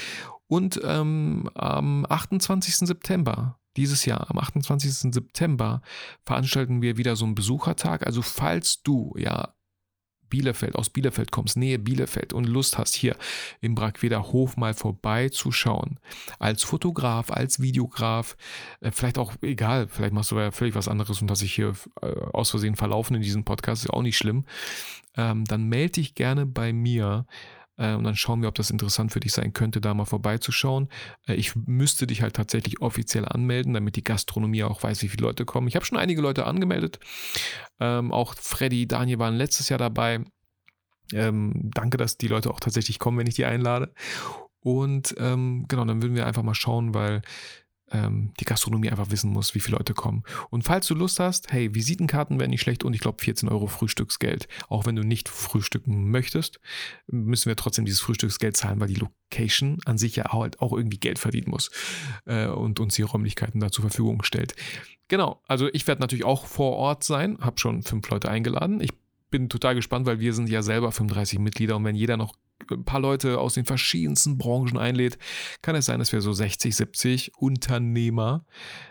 Und 0.46 0.80
ähm, 0.82 1.50
am 1.54 2.06
28. 2.08 2.76
September 2.76 3.58
dieses 3.76 4.04
Jahr, 4.04 4.28
am 4.30 4.38
28. 4.38 5.12
September, 5.14 5.82
veranstalten 6.24 6.82
wir 6.82 6.96
wieder 6.96 7.14
so 7.16 7.24
einen 7.24 7.36
Besuchertag. 7.36 8.04
Also 8.06 8.22
falls 8.22 8.82
du 8.82 9.14
ja 9.16 9.54
Bielefeld, 10.30 10.76
aus 10.76 10.90
Bielefeld 10.90 11.30
kommst, 11.30 11.56
Nähe 11.56 11.78
Bielefeld 11.78 12.32
und 12.32 12.44
Lust 12.44 12.78
hast, 12.78 12.94
hier 12.94 13.16
im 13.60 13.74
Brackweder 13.74 14.32
Hof 14.32 14.56
mal 14.56 14.74
vorbeizuschauen, 14.74 15.98
als 16.38 16.62
Fotograf, 16.62 17.30
als 17.30 17.60
Videograf, 17.60 18.36
äh, 18.80 18.90
vielleicht 18.90 19.18
auch 19.18 19.34
egal, 19.42 19.88
vielleicht 19.88 20.12
machst 20.12 20.30
du 20.30 20.38
ja 20.38 20.50
völlig 20.50 20.74
was 20.74 20.88
anderes 20.88 21.20
und 21.22 21.30
hast 21.30 21.42
dich 21.42 21.54
hier 21.54 21.74
äh, 22.02 22.06
aus 22.32 22.50
Versehen 22.50 22.76
verlaufen 22.76 23.16
in 23.16 23.22
diesem 23.22 23.44
Podcast, 23.44 23.84
ist 23.84 23.90
auch 23.90 24.02
nicht 24.02 24.16
schlimm, 24.16 24.44
ähm, 25.16 25.44
dann 25.44 25.64
melde 25.64 25.94
dich 25.94 26.14
gerne 26.14 26.46
bei 26.46 26.72
mir 26.72 27.26
äh, 27.78 27.94
und 27.94 28.04
dann 28.04 28.16
schauen 28.16 28.42
wir, 28.42 28.48
ob 28.48 28.54
das 28.56 28.70
interessant 28.70 29.12
für 29.12 29.20
dich 29.20 29.32
sein 29.32 29.52
könnte, 29.52 29.80
da 29.80 29.94
mal 29.94 30.04
vorbeizuschauen. 30.04 30.88
Äh, 31.26 31.34
ich 31.34 31.54
müsste 31.56 32.06
dich 32.06 32.20
halt 32.20 32.34
tatsächlich 32.36 32.82
offiziell 32.82 33.24
anmelden, 33.24 33.72
damit 33.72 33.96
die 33.96 34.04
Gastronomie 34.04 34.64
auch 34.64 34.82
weiß, 34.82 35.02
wie 35.02 35.08
viele 35.08 35.26
Leute 35.26 35.44
kommen. 35.44 35.68
Ich 35.68 35.76
habe 35.76 35.86
schon 35.86 35.98
einige 35.98 36.20
Leute 36.20 36.46
angemeldet. 36.46 36.98
Ähm, 37.80 38.12
auch 38.12 38.34
Freddy, 38.34 38.86
Daniel 38.86 39.18
waren 39.20 39.36
letztes 39.36 39.68
Jahr 39.68 39.78
dabei. 39.78 40.24
Ähm, 41.12 41.70
danke, 41.72 41.96
dass 41.96 42.18
die 42.18 42.28
Leute 42.28 42.50
auch 42.50 42.60
tatsächlich 42.60 42.98
kommen, 42.98 43.18
wenn 43.18 43.26
ich 43.26 43.36
die 43.36 43.46
einlade. 43.46 43.94
Und 44.60 45.14
ähm, 45.18 45.64
genau, 45.68 45.84
dann 45.84 46.02
würden 46.02 46.16
wir 46.16 46.26
einfach 46.26 46.42
mal 46.42 46.54
schauen, 46.54 46.92
weil 46.92 47.22
ähm, 47.92 48.32
die 48.40 48.44
Gastronomie 48.44 48.90
einfach 48.90 49.10
wissen 49.10 49.30
muss, 49.30 49.54
wie 49.54 49.60
viele 49.60 49.76
Leute 49.76 49.94
kommen. 49.94 50.22
Und 50.50 50.62
falls 50.62 50.86
du 50.86 50.94
Lust 50.94 51.20
hast, 51.20 51.52
hey, 51.52 51.74
Visitenkarten 51.74 52.38
wären 52.38 52.50
nicht 52.50 52.60
schlecht 52.60 52.84
und 52.84 52.94
ich 52.94 53.00
glaube 53.00 53.22
14 53.22 53.48
Euro 53.48 53.66
Frühstücksgeld. 53.66 54.48
Auch 54.68 54.86
wenn 54.86 54.96
du 54.96 55.02
nicht 55.02 55.28
frühstücken 55.28 56.10
möchtest, 56.10 56.60
müssen 57.06 57.48
wir 57.48 57.56
trotzdem 57.56 57.84
dieses 57.84 58.00
Frühstücksgeld 58.00 58.56
zahlen, 58.56 58.80
weil 58.80 58.88
die 58.88 58.94
Location 58.94 59.78
an 59.84 59.98
sich 59.98 60.16
ja 60.16 60.32
halt 60.32 60.60
auch 60.60 60.72
irgendwie 60.72 60.98
Geld 60.98 61.18
verdienen 61.18 61.50
muss 61.50 61.70
äh, 62.26 62.46
und 62.46 62.80
uns 62.80 62.94
die 62.94 63.02
Räumlichkeiten 63.02 63.60
da 63.60 63.70
zur 63.70 63.82
Verfügung 63.82 64.22
stellt. 64.22 64.54
Genau, 65.08 65.42
also 65.46 65.68
ich 65.72 65.86
werde 65.86 66.02
natürlich 66.02 66.24
auch 66.24 66.46
vor 66.46 66.76
Ort 66.76 67.02
sein, 67.02 67.38
habe 67.40 67.58
schon 67.58 67.82
fünf 67.82 68.08
Leute 68.10 68.28
eingeladen. 68.28 68.80
Ich 68.80 68.92
bin 69.30 69.48
total 69.48 69.74
gespannt, 69.74 70.06
weil 70.06 70.20
wir 70.20 70.32
sind 70.32 70.48
ja 70.48 70.62
selber 70.62 70.92
35 70.92 71.38
Mitglieder 71.38 71.76
und 71.76 71.84
wenn 71.84 71.94
jeder 71.94 72.16
noch 72.16 72.34
ein 72.70 72.84
paar 72.84 73.00
Leute 73.00 73.38
aus 73.38 73.54
den 73.54 73.64
verschiedensten 73.64 74.36
Branchen 74.36 74.78
einlädt, 74.78 75.18
kann 75.62 75.76
es 75.76 75.86
sein, 75.86 75.98
dass 75.98 76.12
wir 76.12 76.20
so 76.20 76.32
60, 76.32 76.74
70 76.74 77.32
Unternehmer 77.36 78.44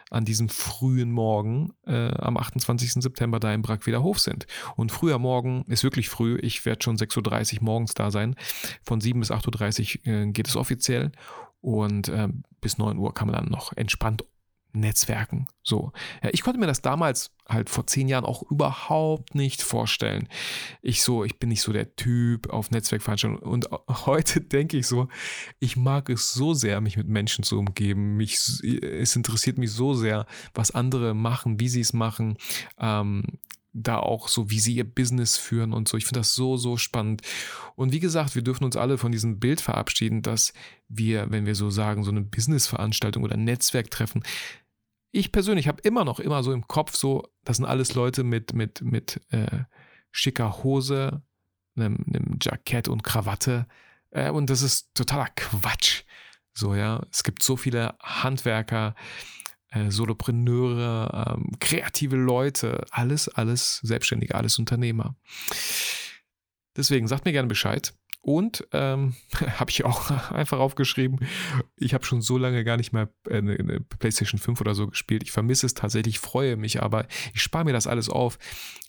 an 0.10 0.26
diesem 0.26 0.50
frühen 0.50 1.12
Morgen 1.12 1.74
äh, 1.86 2.12
am 2.16 2.38
28. 2.38 2.94
September 2.94 3.40
da 3.40 3.54
im 3.54 3.62
Brackweder 3.62 4.04
Hof 4.04 4.20
sind. 4.20 4.48
Und 4.76 4.92
früher 4.92 5.20
Morgen 5.20 5.64
ist 5.68 5.84
wirklich 5.84 6.10
früh. 6.10 6.38
Ich 6.42 6.66
werde 6.66 6.84
schon 6.84 6.98
6.30 6.98 7.58
Uhr 7.58 7.64
morgens 7.64 7.94
da 7.94 8.10
sein. 8.10 8.36
Von 8.84 9.02
7 9.02 9.20
bis 9.20 9.32
8.30 9.32 10.00
Uhr 10.00 10.14
äh, 10.14 10.32
geht 10.32 10.48
es 10.48 10.56
offiziell. 10.56 11.12
Und 11.60 12.08
äh, 12.08 12.30
bis 12.62 12.78
9 12.78 12.98
Uhr 12.98 13.14
kann 13.14 13.28
man 13.28 13.36
dann 13.36 13.52
noch 13.52 13.74
entspannt 13.74 14.24
Netzwerken. 14.74 15.48
So. 15.64 15.92
Ja, 16.24 16.30
ich 16.32 16.42
konnte 16.42 16.60
mir 16.60 16.68
das 16.68 16.82
damals 16.82 17.32
halt 17.48 17.70
vor 17.70 17.88
zehn 17.88 18.08
Jahren 18.08 18.26
auch 18.26 18.44
überhaupt 18.50 19.36
nicht 19.36 19.62
vorstellen. 19.62 20.28
Ich 20.82 21.04
so, 21.04 21.24
ich 21.24 21.40
bin 21.40 21.50
nicht 21.50 21.62
so 21.62 21.74
der 21.74 21.96
Typ 21.96 22.50
auf 22.50 22.72
Netzwerkveranstaltungen. 22.72 23.44
Und 23.44 23.70
heute 24.06 24.42
denke 24.42 24.78
ich 24.78 24.88
so, 24.88 25.08
ich 25.60 25.76
mag 25.76 26.10
es 26.10 26.34
so 26.34 26.54
sehr, 26.54 26.82
mich 26.82 26.98
mit 26.98 27.08
Menschen 27.08 27.44
zu 27.44 27.58
umgeben. 27.60 28.18
Mich, 28.18 28.38
es 28.64 29.16
interessiert 29.16 29.58
mich 29.58 29.72
so 29.72 29.94
sehr, 29.94 30.26
was 30.54 30.72
andere 30.72 31.14
machen, 31.14 31.60
wie 31.60 31.70
sie 31.70 31.82
es 31.82 31.94
machen. 31.94 32.38
Ähm, 32.80 33.24
da 33.74 34.00
auch 34.00 34.28
so, 34.28 34.50
wie 34.50 34.60
sie 34.60 34.76
ihr 34.76 34.84
Business 34.84 35.38
führen 35.38 35.74
und 35.74 35.88
so. 35.88 35.98
Ich 35.98 36.06
finde 36.06 36.22
das 36.22 36.34
so, 36.34 36.58
so 36.58 36.78
spannend. 36.78 37.22
Und 37.76 37.92
wie 37.92 38.00
gesagt, 38.00 38.36
wir 38.36 38.42
dürfen 38.42 38.64
uns 38.64 38.76
alle 38.76 38.98
von 38.98 39.12
diesem 39.12 39.40
Bild 39.40 39.62
verabschieden, 39.62 40.22
dass 40.22 40.54
wir, 40.88 41.30
wenn 41.30 41.46
wir 41.46 41.56
so 41.56 41.70
sagen, 41.70 42.04
so 42.04 42.12
eine 42.12 42.22
Businessveranstaltung 42.22 43.24
oder 43.24 43.38
Netzwerktreffen, 43.38 44.24
ich 45.12 45.32
persönlich 45.32 45.68
habe 45.68 45.82
immer 45.82 46.06
noch 46.06 46.20
immer 46.20 46.44
so 46.44 46.52
im 46.52 46.68
Kopf 46.68 46.96
so, 46.96 47.24
das 47.44 47.58
sind 47.58 47.66
alles 47.66 47.96
Leute 47.96 48.24
mit, 48.24 48.54
mit, 48.54 48.82
mit 48.82 49.22
äh, 49.30 49.64
schicker 50.12 50.64
Hose, 50.64 51.22
einem, 51.76 52.04
einem 52.08 52.38
Jackett 52.42 52.88
und 52.88 53.04
Krawatte. 53.04 53.68
Äh, 54.12 54.32
und 54.32 54.50
das 54.50 54.62
ist 54.62 54.94
totaler 54.94 55.30
Quatsch. 55.36 56.04
So, 56.54 56.76
ja. 56.76 57.06
Es 57.12 57.24
gibt 57.24 57.44
so 57.44 57.56
viele 57.56 57.96
Handwerker, 58.02 58.96
äh, 59.72 59.92
Solopreneure, 59.92 61.36
ähm, 61.36 61.52
kreative 61.60 62.16
Leute, 62.16 62.86
alles, 62.92 63.28
alles 63.30 63.78
Selbstständige, 63.84 64.36
alles 64.36 64.60
Unternehmer. 64.60 65.16
Deswegen 66.76 67.08
sagt 67.08 67.26
mir 67.26 67.32
gerne 67.32 67.48
Bescheid. 67.48 67.94
Und 68.22 68.68
ähm, 68.74 69.16
habe 69.58 69.72
ich 69.72 69.86
auch 69.86 70.12
einfach 70.32 70.60
aufgeschrieben, 70.60 71.20
ich 71.78 71.94
habe 71.94 72.06
schon 72.06 72.22
so 72.22 72.38
lange 72.38 72.64
gar 72.64 72.76
nicht 72.76 72.92
mehr 72.92 73.10
eine, 73.30 73.56
eine, 73.56 73.80
PlayStation 73.80 74.40
5 74.40 74.60
oder 74.60 74.76
so 74.76 74.88
gespielt. 74.88 75.24
Ich 75.24 75.32
vermisse 75.32 75.66
es 75.66 75.74
tatsächlich, 75.74 76.20
freue 76.20 76.58
mich, 76.58 76.82
aber 76.84 77.08
ich 77.34 77.42
spare 77.42 77.64
mir 77.64 77.74
das 77.74 77.88
alles 77.88 78.10
auf, 78.10 78.38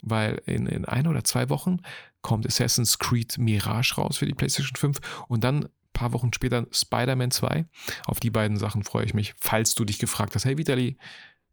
weil 0.03 0.43
in, 0.47 0.67
in 0.67 0.85
ein 0.85 1.07
oder 1.07 1.23
zwei 1.23 1.49
Wochen 1.51 1.79
kommt 2.21 2.47
Assassin's 2.47 2.99
Creed 2.99 3.39
Mirage 3.39 3.95
raus 3.97 4.19
für 4.19 4.27
die 4.27 4.35
PlayStation 4.35 4.77
5 4.77 4.99
und 5.29 5.45
dann 5.45 5.69
paar 5.99 6.12
Wochen 6.12 6.33
später 6.33 6.67
Spider-Man 6.71 7.33
2. 7.33 7.67
Auf 8.07 8.21
die 8.21 8.31
beiden 8.31 8.57
Sachen 8.57 8.85
freue 8.85 9.05
ich 9.05 9.14
mich, 9.14 9.35
falls 9.37 9.75
du 9.75 9.85
dich 9.85 9.99
gefragt 9.99 10.35
hast, 10.37 10.45
hey 10.45 10.57
Vitali, 10.57 10.97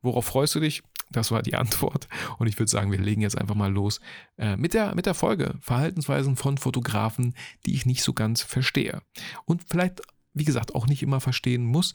worauf 0.04 0.26
freust 0.26 0.54
du 0.54 0.60
dich? 0.60 0.84
Das 1.10 1.32
war 1.32 1.42
die 1.42 1.56
Antwort. 1.64 2.08
Und 2.38 2.46
ich 2.46 2.60
würde 2.60 2.70
sagen, 2.70 2.92
wir 2.92 3.00
legen 3.00 3.22
jetzt 3.22 3.38
einfach 3.38 3.56
mal 3.56 3.74
los 3.74 4.00
äh, 4.38 4.56
mit, 4.56 4.76
der, 4.76 4.94
mit 4.94 5.08
der 5.08 5.16
Folge 5.16 5.56
Verhaltensweisen 5.62 6.36
von 6.36 6.60
Fotografen, 6.60 7.36
die 7.66 7.74
ich 7.74 7.88
nicht 7.88 8.04
so 8.04 8.14
ganz 8.14 8.44
verstehe. 8.44 9.02
Und 9.46 9.64
vielleicht, 9.68 10.02
wie 10.34 10.46
gesagt, 10.46 10.76
auch 10.76 10.86
nicht 10.86 11.02
immer 11.02 11.20
verstehen 11.20 11.66
muss. 11.66 11.94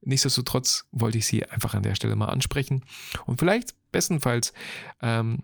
Nichtsdestotrotz 0.00 0.86
wollte 0.92 1.18
ich 1.18 1.26
sie 1.26 1.44
einfach 1.44 1.74
an 1.74 1.82
der 1.82 1.94
Stelle 1.94 2.16
mal 2.16 2.28
ansprechen. 2.28 2.82
Und 3.26 3.38
vielleicht, 3.38 3.74
bestenfalls, 3.92 4.54
ähm, 5.02 5.42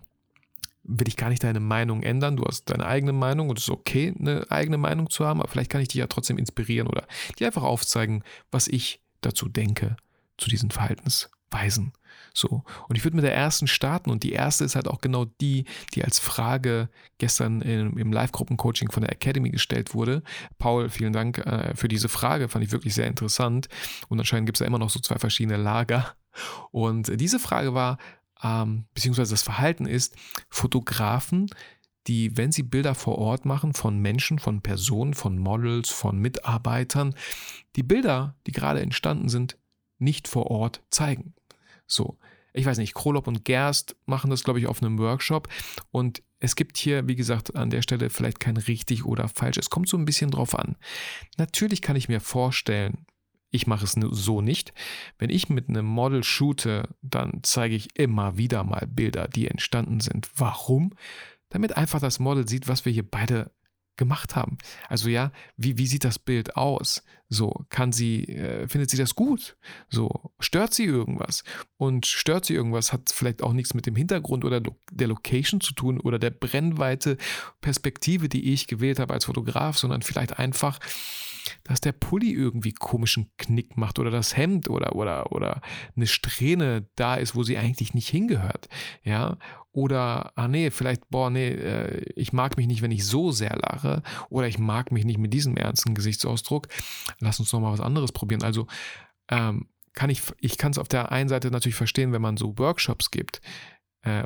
will 0.87 1.09
ich 1.09 1.17
gar 1.17 1.29
nicht 1.29 1.43
deine 1.43 1.61
Meinung 1.61 2.03
ändern. 2.03 2.37
Du 2.37 2.45
hast 2.45 2.71
deine 2.71 2.87
eigene 2.87 3.13
Meinung 3.13 3.49
und 3.49 3.59
es 3.59 3.65
ist 3.65 3.71
okay, 3.71 4.15
eine 4.19 4.47
eigene 4.51 4.79
Meinung 4.79 5.11
zu 5.11 5.27
haben, 5.27 5.41
aber 5.41 5.51
vielleicht 5.51 5.71
kann 5.71 5.81
ich 5.81 5.89
dich 5.89 5.99
ja 5.99 6.07
trotzdem 6.07 6.39
inspirieren 6.39 6.89
oder 6.89 7.07
dir 7.39 7.47
einfach 7.47 7.63
aufzeigen, 7.63 8.23
was 8.51 8.69
ich 8.69 9.01
dazu 9.21 9.49
denke, 9.49 9.97
zu 10.39 10.49
diesen 10.49 10.71
Verhaltensweisen. 10.71 11.93
So. 12.33 12.65
Und 12.89 12.97
ich 12.97 13.05
würde 13.05 13.17
mit 13.17 13.25
der 13.25 13.35
ersten 13.35 13.67
starten 13.67 14.11
und 14.11 14.23
die 14.23 14.33
erste 14.33 14.65
ist 14.65 14.77
halt 14.77 14.89
auch 14.89 15.01
genau 15.01 15.25
die, 15.41 15.65
die 15.95 16.05
als 16.05 16.19
Frage 16.19 16.91
gestern 17.19 17.63
im, 17.63 17.97
im 17.97 18.13
Live-Gruppen-Coaching 18.13 18.91
von 18.91 19.03
der 19.03 19.13
Academy 19.13 19.51
gestellt 19.51 19.95
wurde. 19.95 20.23
Paul, 20.59 20.91
vielen 20.91 21.13
Dank 21.13 21.39
äh, 21.39 21.75
für 21.75 21.89
diese 21.89 22.09
Frage, 22.09 22.49
fand 22.49 22.65
ich 22.65 22.73
wirklich 22.73 22.95
sehr 22.95 23.07
interessant. 23.07 23.69
Und 24.09 24.19
anscheinend 24.19 24.47
gibt 24.47 24.57
es 24.57 24.61
ja 24.61 24.67
immer 24.67 24.79
noch 24.79 24.91
so 24.91 25.01
zwei 25.01 25.19
verschiedene 25.19 25.57
Lager. 25.57 26.15
Und 26.71 27.19
diese 27.19 27.39
Frage 27.39 27.73
war, 27.73 27.97
ähm, 28.43 28.87
beziehungsweise 28.95 29.33
das 29.33 29.43
Verhalten 29.43 29.87
ist, 29.87 30.15
Fotografen, 30.49 31.49
die, 32.07 32.37
wenn 32.37 32.53
sie 32.53 32.63
Bilder 32.63 32.95
vor 32.95 33.19
Ort 33.19 33.45
machen 33.45 33.75
von 33.75 33.99
Menschen, 33.99 34.39
von 34.39 34.63
Personen, 34.63 35.15
von 35.15 35.39
Models, 35.39 35.91
von 35.91 36.19
Mitarbeitern, 36.19 37.15
die 37.75 37.83
Bilder, 37.83 38.37
die 38.47 38.53
gerade 38.53 38.81
entstanden 38.81 39.29
sind, 39.29 39.59
nicht 39.99 40.29
vor 40.29 40.51
Ort 40.51 40.83
zeigen. 40.91 41.35
So, 41.87 42.19
ich 42.53 42.67
weiß 42.67 42.79
nicht, 42.79 42.95
Krolop 42.95 43.27
und 43.27 43.45
Gerst 43.45 43.97
machen 44.07 44.31
das, 44.31 44.45
glaube 44.45 44.59
ich, 44.59 44.67
auf 44.67 44.83
einem 44.83 44.99
Workshop. 44.99 45.49
Und 45.91 46.23
es 46.39 46.57
gibt 46.57 46.77
hier, 46.77 47.07
wie 47.09 47.17
gesagt, 47.17 47.55
an 47.55 47.71
der 47.71 47.83
Stelle 47.83 48.11
vielleicht 48.11 48.41
kein 48.41 48.57
richtig 48.57 49.05
oder 49.05 49.29
falsch. 49.29 49.59
Es 49.59 49.71
kommt 49.71 49.89
so 49.89 49.97
ein 49.97 50.05
bisschen 50.05 50.31
drauf 50.31 50.59
an. 50.59 50.77
Natürlich 51.39 51.83
kann 51.83 51.97
ich 51.97 52.09
mir 52.09 52.21
vorstellen, 52.21 53.07
ich 53.51 53.67
mache 53.67 53.85
es 53.85 53.93
so 53.93 54.41
nicht. 54.41 54.73
Wenn 55.19 55.31
ich 55.31 55.49
mit 55.49 55.69
einem 55.69 55.87
Model 55.87 56.25
shoote, 56.25 56.89
dann 57.03 57.41
zeige 57.43 57.75
ich 57.75 57.99
immer 57.99 58.37
wieder 58.37 58.65
mal 58.65 58.87
Bilder, 58.87 59.29
die 59.29 59.49
entstanden 59.49 60.01
sind. 60.01 60.29
Warum? 60.37 60.93
Damit 61.49 61.77
einfach 61.77 62.01
das 62.01 62.19
Model 62.19 62.49
sieht, 62.49 62.69
was 62.69 62.85
wir 62.85 62.93
hier 62.93 63.09
beide 63.09 63.51
gemacht 63.97 64.37
haben. 64.37 64.59
Also 64.89 65.09
ja, 65.09 65.33
wie, 65.57 65.79
wie 65.79 65.87
sieht 65.87 66.05
das 66.05 66.19
Bild 66.19 66.57
aus? 66.57 67.03
So, 67.29 67.65
kann 67.71 67.93
sie, 67.93 68.25
äh, 68.25 68.69
findet 68.69 68.91
sie 68.91 68.97
das 68.97 69.15
gut? 69.15 69.57
So, 69.89 70.33
stört 70.39 70.75
sie 70.75 70.85
irgendwas? 70.85 71.43
Und 71.77 72.07
stört 72.07 72.45
sie 72.45 72.55
irgendwas, 72.55 72.93
hat 72.93 73.11
vielleicht 73.13 73.43
auch 73.43 73.53
nichts 73.53 73.75
mit 73.75 73.87
dem 73.87 73.97
Hintergrund 73.97 74.45
oder 74.45 74.61
der 74.91 75.09
Location 75.09 75.61
zu 75.61 75.73
tun 75.75 75.99
oder 75.99 76.19
der 76.19 76.31
Brennweite 76.31 77.17
Perspektive, 77.61 78.29
die 78.29 78.53
ich 78.53 78.67
gewählt 78.67 78.99
habe 78.99 79.15
als 79.15 79.25
Fotograf, 79.25 79.79
sondern 79.79 80.03
vielleicht 80.03 80.39
einfach, 80.39 80.79
dass 81.65 81.81
der 81.81 81.93
Pulli 81.93 82.33
irgendwie 82.33 82.73
komischen 82.73 83.31
Knick 83.39 83.77
macht 83.77 83.99
oder 83.99 84.11
das 84.11 84.37
Hemd 84.37 84.69
oder, 84.69 84.95
oder, 84.97 85.33
oder 85.33 85.61
eine 85.95 86.07
Strähne 86.07 86.89
da 86.97 87.17
ist, 87.17 87.35
wo 87.35 87.43
sie 87.43 87.59
eigentlich 87.59 87.95
nicht 87.95 88.09
hingehört. 88.09 88.69
Ja, 89.03 89.39
oder, 89.73 90.33
ah 90.37 90.49
nee, 90.49 90.71
vielleicht, 90.71 91.11
boah, 91.11 91.29
nee, 91.29 91.49
äh, 91.49 92.01
ich 92.17 92.33
mag 92.33 92.57
mich 92.57 92.67
nicht, 92.67 92.81
wenn 92.81 92.91
ich 92.91 93.05
so 93.05 93.31
sehr 93.31 93.57
lache. 93.57 94.03
Oder 94.31 94.49
ich 94.49 94.59
mag 94.59 94.91
mich 94.91 95.05
nicht 95.05 95.19
mit 95.19 95.35
diesem 95.35 95.57
ernsten 95.57 95.95
Gesichtsausdruck. 95.95 96.69
Lass 97.21 97.41
uns 97.41 97.53
noch 97.53 97.61
mal 97.61 97.73
was 97.73 97.81
anderes 97.81 98.11
probieren. 98.11 98.43
Also, 98.43 98.67
ähm, 99.29 99.69
kann 99.93 100.11
ich, 100.11 100.23
ich 100.41 100.59
kann 100.59 100.73
es 100.73 100.79
auf 100.79 100.89
der 100.89 101.11
einen 101.11 101.29
Seite 101.29 101.51
natürlich 101.51 101.75
verstehen, 101.75 102.13
wenn 102.13 102.23
man 102.23 102.37
so 102.37 102.57
Workshops 102.59 103.11
gibt, 103.11 103.41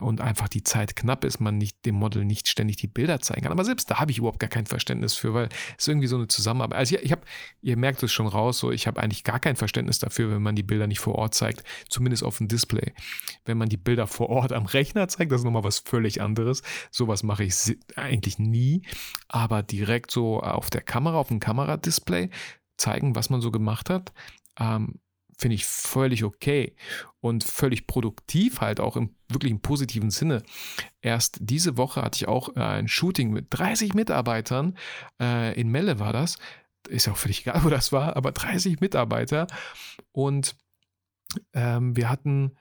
und 0.01 0.21
einfach 0.21 0.49
die 0.49 0.63
Zeit 0.63 0.97
knapp 0.97 1.25
ist, 1.25 1.41
man 1.41 1.59
nicht 1.59 1.85
dem 1.87 1.95
Model 1.95 2.25
nicht 2.25 2.49
ständig 2.49 2.77
die 2.77 2.87
Bilder 2.87 3.21
zeigen 3.21 3.43
kann. 3.43 3.53
Aber 3.53 3.65
selbst 3.65 3.91
da 3.91 3.99
habe 3.99 4.11
ich 4.11 4.19
überhaupt 4.19 4.39
gar 4.39 4.51
kein 4.51 4.67
Verständnis 4.67 5.15
für, 5.15 5.35
weil 5.35 5.49
es 5.79 5.89
irgendwie 5.89 6.07
so 6.07 6.17
eine 6.17 6.29
Zusammenarbeit. 6.29 6.79
Also 6.79 6.97
ich, 6.97 7.03
ich 7.05 7.13
habe, 7.13 7.23
ihr 7.63 7.77
merkt 7.77 8.03
es 8.03 8.13
schon 8.13 8.27
raus, 8.27 8.59
so 8.59 8.71
ich 8.71 8.87
habe 8.87 9.01
eigentlich 9.01 9.25
gar 9.25 9.41
kein 9.41 9.57
Verständnis 9.57 9.99
dafür, 9.99 10.31
wenn 10.31 10.43
man 10.43 10.55
die 10.55 10.63
Bilder 10.63 10.87
nicht 10.87 11.01
vor 11.01 11.15
Ort 11.15 11.35
zeigt, 11.35 11.65
zumindest 11.89 12.23
auf 12.25 12.39
dem 12.39 12.49
Display. 12.49 12.93
Wenn 13.45 13.59
man 13.59 13.69
die 13.69 13.77
Bilder 13.77 14.07
vor 14.07 14.29
Ort 14.29 14.53
am 14.53 14.67
Rechner 14.67 15.09
zeigt, 15.09 15.33
das 15.33 15.41
ist 15.41 15.45
nochmal 15.45 15.65
was 15.65 15.79
völlig 15.79 16.21
anderes. 16.21 16.63
Sowas 16.91 17.23
mache 17.23 17.45
ich 17.45 17.55
eigentlich 17.97 18.39
nie, 18.39 18.83
aber 19.29 19.63
direkt 19.63 20.11
so 20.11 20.41
auf 20.41 20.71
der 20.71 20.83
Kamera, 20.83 21.19
auf 21.19 21.29
dem 21.29 21.41
Kameradisplay 21.41 22.31
zeigen, 22.77 23.15
was 23.15 23.31
man 23.31 23.41
so 23.41 23.51
gemacht 23.51 23.91
hat. 23.91 24.13
Ähm, 24.59 25.01
finde 25.41 25.55
ich 25.55 25.65
völlig 25.65 26.23
okay 26.25 26.75
und 27.21 27.45
völlig 27.45 27.87
produktiv 27.87 28.61
halt 28.61 28.79
auch 28.79 28.97
im 28.97 29.15
wirklich 29.29 29.53
im 29.53 29.61
positiven 29.61 30.11
Sinne. 30.11 30.43
Erst 31.01 31.39
diese 31.41 31.77
Woche 31.77 32.03
hatte 32.03 32.17
ich 32.17 32.29
auch 32.29 32.57
äh, 32.57 32.61
ein 32.61 32.89
Shooting 32.89 33.31
mit 33.31 33.47
30 33.51 33.95
Mitarbeitern. 33.95 34.77
Äh, 35.21 35.59
in 35.59 35.69
Melle 35.69 35.99
war 35.99 36.13
das. 36.13 36.37
Ist 36.89 37.09
auch 37.09 37.17
völlig 37.17 37.43
egal, 37.43 37.63
wo 37.65 37.69
das 37.69 37.93
war, 37.93 38.17
aber 38.17 38.33
30 38.33 38.81
Mitarbeiter. 38.81 39.47
Und 40.13 40.57
ähm, 41.53 41.97
wir 41.97 42.09
hatten 42.09 42.57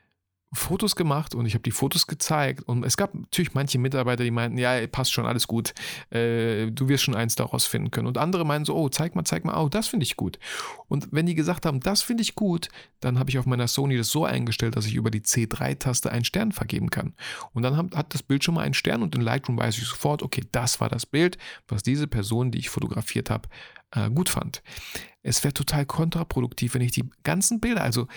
Fotos 0.52 0.96
gemacht 0.96 1.36
und 1.36 1.46
ich 1.46 1.54
habe 1.54 1.62
die 1.62 1.72
Fotos 1.72 2.08
gezeigt. 2.08 2.64
Und 2.64 2.84
es 2.84 2.98
gab 2.98 3.14
natürlich 3.14 3.54
manche 3.54 3.78
Mitarbeiter, 3.78 4.24
die 4.24 4.32
meinten, 4.32 4.58
ja, 4.58 4.86
passt 4.88 5.14
schon, 5.14 5.28
alles 5.28 5.48
gut. 5.48 5.74
Äh, 6.10 6.72
du 6.72 6.88
wirst 6.88 7.04
schon 7.04 7.16
eins 7.16 7.36
daraus 7.36 7.66
finden 7.66 7.92
können. 7.92 8.08
Und 8.08 8.18
andere 8.18 8.46
meinen 8.46 8.66
so, 8.66 8.76
oh, 8.76 8.90
zeig 8.90 9.16
mal, 9.16 9.24
zeig 9.26 9.46
mal, 9.46 9.64
oh, 9.64 9.70
das 9.70 9.88
finde 9.88 10.06
ich 10.06 10.16
gut. 10.16 10.40
Und 10.88 11.10
wenn 11.12 11.28
die 11.28 11.36
gesagt 11.36 11.68
haben, 11.68 11.80
das 11.82 12.02
finde 12.02 12.24
ich 12.24 12.34
gut, 12.34 12.70
dann 13.00 13.20
habe 13.20 13.30
ich 13.30 13.38
auf 13.38 13.46
meiner 13.46 13.68
Sony 13.68 13.96
das 13.96 14.10
so 14.10 14.26
eingestellt, 14.26 14.76
dass 14.76 14.88
ich 14.88 14.96
über 14.96 15.12
die 15.12 15.22
C3-Taste 15.22 16.12
einen 16.12 16.26
Stern 16.26 16.52
vergeben 16.52 16.90
kann. 16.90 17.14
Und 17.54 17.62
dann 17.62 17.78
hat 17.78 18.14
das 18.14 18.24
Bild 18.24 18.44
schon 18.44 18.56
mal 18.56 18.62
einen 18.62 18.74
Stern 18.74 19.04
und 19.04 19.14
in 19.14 19.22
Lightroom 19.22 19.58
weiß 19.58 19.78
ich 19.78 19.86
sofort, 19.86 20.24
okay, 20.24 20.44
das 20.52 20.82
war 20.82 20.90
das 20.90 21.06
Bild, 21.06 21.38
was 21.68 21.84
diese 21.84 22.08
Person, 22.08 22.50
die 22.50 22.58
ich 22.58 22.70
fotografiert 22.70 23.30
habe, 23.30 23.48
äh, 23.92 24.10
gut 24.10 24.30
fand. 24.30 24.64
Es 25.22 25.44
wäre 25.44 25.54
total 25.54 25.86
kontraproduktiv, 25.86 26.74
wenn 26.74 26.82
ich 26.82 26.92
die 26.92 27.10
ganzen 27.24 27.60
Bilder, 27.60 27.84
also 27.84 28.08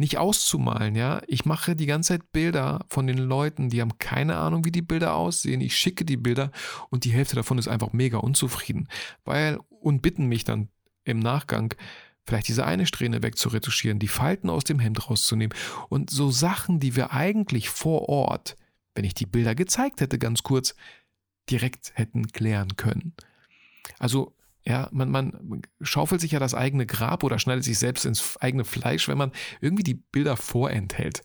nicht 0.00 0.18
auszumalen, 0.18 0.96
ja. 0.96 1.22
Ich 1.26 1.44
mache 1.44 1.76
die 1.76 1.86
ganze 1.86 2.14
Zeit 2.14 2.32
Bilder 2.32 2.84
von 2.88 3.06
den 3.06 3.18
Leuten, 3.18 3.68
die 3.68 3.80
haben 3.80 3.98
keine 3.98 4.36
Ahnung, 4.36 4.64
wie 4.64 4.72
die 4.72 4.82
Bilder 4.82 5.14
aussehen. 5.14 5.60
Ich 5.60 5.76
schicke 5.76 6.04
die 6.04 6.16
Bilder 6.16 6.50
und 6.88 7.04
die 7.04 7.12
Hälfte 7.12 7.36
davon 7.36 7.58
ist 7.58 7.68
einfach 7.68 7.92
mega 7.92 8.18
unzufrieden, 8.18 8.88
weil 9.24 9.58
und 9.68 10.00
bitten 10.02 10.26
mich 10.26 10.44
dann 10.44 10.68
im 11.04 11.18
Nachgang 11.18 11.74
vielleicht 12.24 12.48
diese 12.48 12.64
eine 12.64 12.86
Strähne 12.86 13.22
wegzuretuschieren, 13.22 13.98
die 13.98 14.08
Falten 14.08 14.48
aus 14.50 14.64
dem 14.64 14.78
Hemd 14.78 15.08
rauszunehmen 15.08 15.56
und 15.88 16.10
so 16.10 16.30
Sachen, 16.30 16.80
die 16.80 16.96
wir 16.96 17.12
eigentlich 17.12 17.68
vor 17.68 18.08
Ort, 18.08 18.56
wenn 18.94 19.04
ich 19.04 19.14
die 19.14 19.26
Bilder 19.26 19.54
gezeigt 19.54 20.00
hätte, 20.00 20.18
ganz 20.18 20.42
kurz, 20.42 20.74
direkt 21.50 21.92
hätten 21.94 22.28
klären 22.28 22.76
können. 22.76 23.14
Also 23.98 24.34
Ja, 24.66 24.88
man, 24.92 25.10
man 25.10 25.62
schaufelt 25.80 26.20
sich 26.20 26.32
ja 26.32 26.38
das 26.38 26.54
eigene 26.54 26.84
Grab 26.84 27.24
oder 27.24 27.38
schneidet 27.38 27.64
sich 27.64 27.78
selbst 27.78 28.04
ins 28.04 28.36
eigene 28.38 28.64
Fleisch, 28.64 29.08
wenn 29.08 29.18
man 29.18 29.32
irgendwie 29.60 29.82
die 29.82 29.94
Bilder 29.94 30.36
vorenthält. 30.36 31.22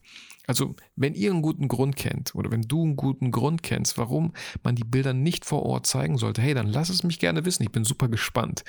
Also, 0.48 0.76
wenn 0.96 1.16
ihr 1.16 1.32
einen 1.32 1.42
guten 1.42 1.68
Grund 1.68 1.96
kennt 1.96 2.36
oder 2.36 2.52
wenn 2.52 2.62
du 2.62 2.84
einen 2.84 2.96
guten 2.96 3.32
Grund 3.32 3.64
kennst, 3.64 3.98
warum 3.98 4.34
man 4.64 4.76
die 4.76 4.84
Bilder 4.84 5.14
nicht 5.14 5.44
vor 5.44 5.64
Ort 5.64 5.88
zeigen 5.88 6.18
sollte, 6.18 6.42
hey, 6.42 6.54
dann 6.54 6.68
lass 6.68 6.90
es 6.90 7.04
mich 7.04 7.20
gerne 7.20 7.46
wissen. 7.46 7.64
Ich 7.64 7.72
bin 7.72 7.84
super 7.84 8.08
gespannt. 8.08 8.64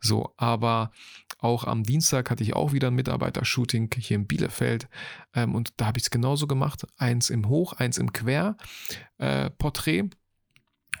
So, 0.00 0.32
aber 0.36 0.90
auch 1.38 1.64
am 1.64 1.84
Dienstag 1.84 2.30
hatte 2.30 2.42
ich 2.42 2.54
auch 2.54 2.72
wieder 2.72 2.88
ein 2.88 2.94
Mitarbeiter-Shooting 2.94 3.90
hier 3.98 4.16
in 4.16 4.26
Bielefeld 4.26 4.88
ähm, 5.34 5.54
und 5.54 5.72
da 5.76 5.86
habe 5.86 5.98
ich 5.98 6.04
es 6.04 6.10
genauso 6.10 6.46
gemacht. 6.46 6.86
Eins 6.96 7.30
im 7.30 7.48
Hoch, 7.48 7.74
eins 7.74 7.98
im 7.98 8.12
Quer-Porträt. 8.12 9.98
Äh, 9.98 10.10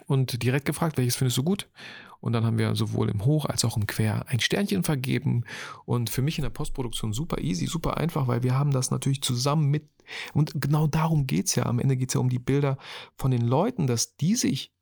und 0.06 0.42
direkt 0.42 0.64
gefragt, 0.64 0.96
welches 0.96 1.16
findest 1.16 1.36
du 1.36 1.42
gut? 1.42 1.68
Und 2.20 2.32
dann 2.32 2.44
haben 2.44 2.58
wir 2.58 2.74
sowohl 2.74 3.08
im 3.10 3.24
Hoch 3.24 3.44
als 3.44 3.64
auch 3.64 3.76
im 3.76 3.86
Quer 3.86 4.28
ein 4.28 4.40
Sternchen 4.40 4.82
vergeben. 4.82 5.44
Und 5.84 6.10
für 6.10 6.22
mich 6.22 6.38
in 6.38 6.42
der 6.42 6.50
Postproduktion 6.50 7.12
super 7.12 7.38
easy, 7.38 7.66
super 7.66 7.96
einfach, 7.96 8.26
weil 8.26 8.42
wir 8.42 8.58
haben 8.58 8.70
das 8.70 8.90
natürlich 8.90 9.22
zusammen 9.22 9.70
mit. 9.70 9.88
Und 10.34 10.60
genau 10.60 10.86
darum 10.86 11.26
geht 11.26 11.46
es 11.46 11.54
ja. 11.54 11.66
Am 11.66 11.78
Ende 11.78 11.96
geht 11.96 12.10
es 12.10 12.14
ja 12.14 12.20
um 12.20 12.28
die 12.28 12.38
Bilder 12.38 12.78
von 13.16 13.30
den 13.30 13.42
Leuten, 13.42 13.86
dass 13.86 14.16
die 14.16 14.34
sich, 14.34 14.72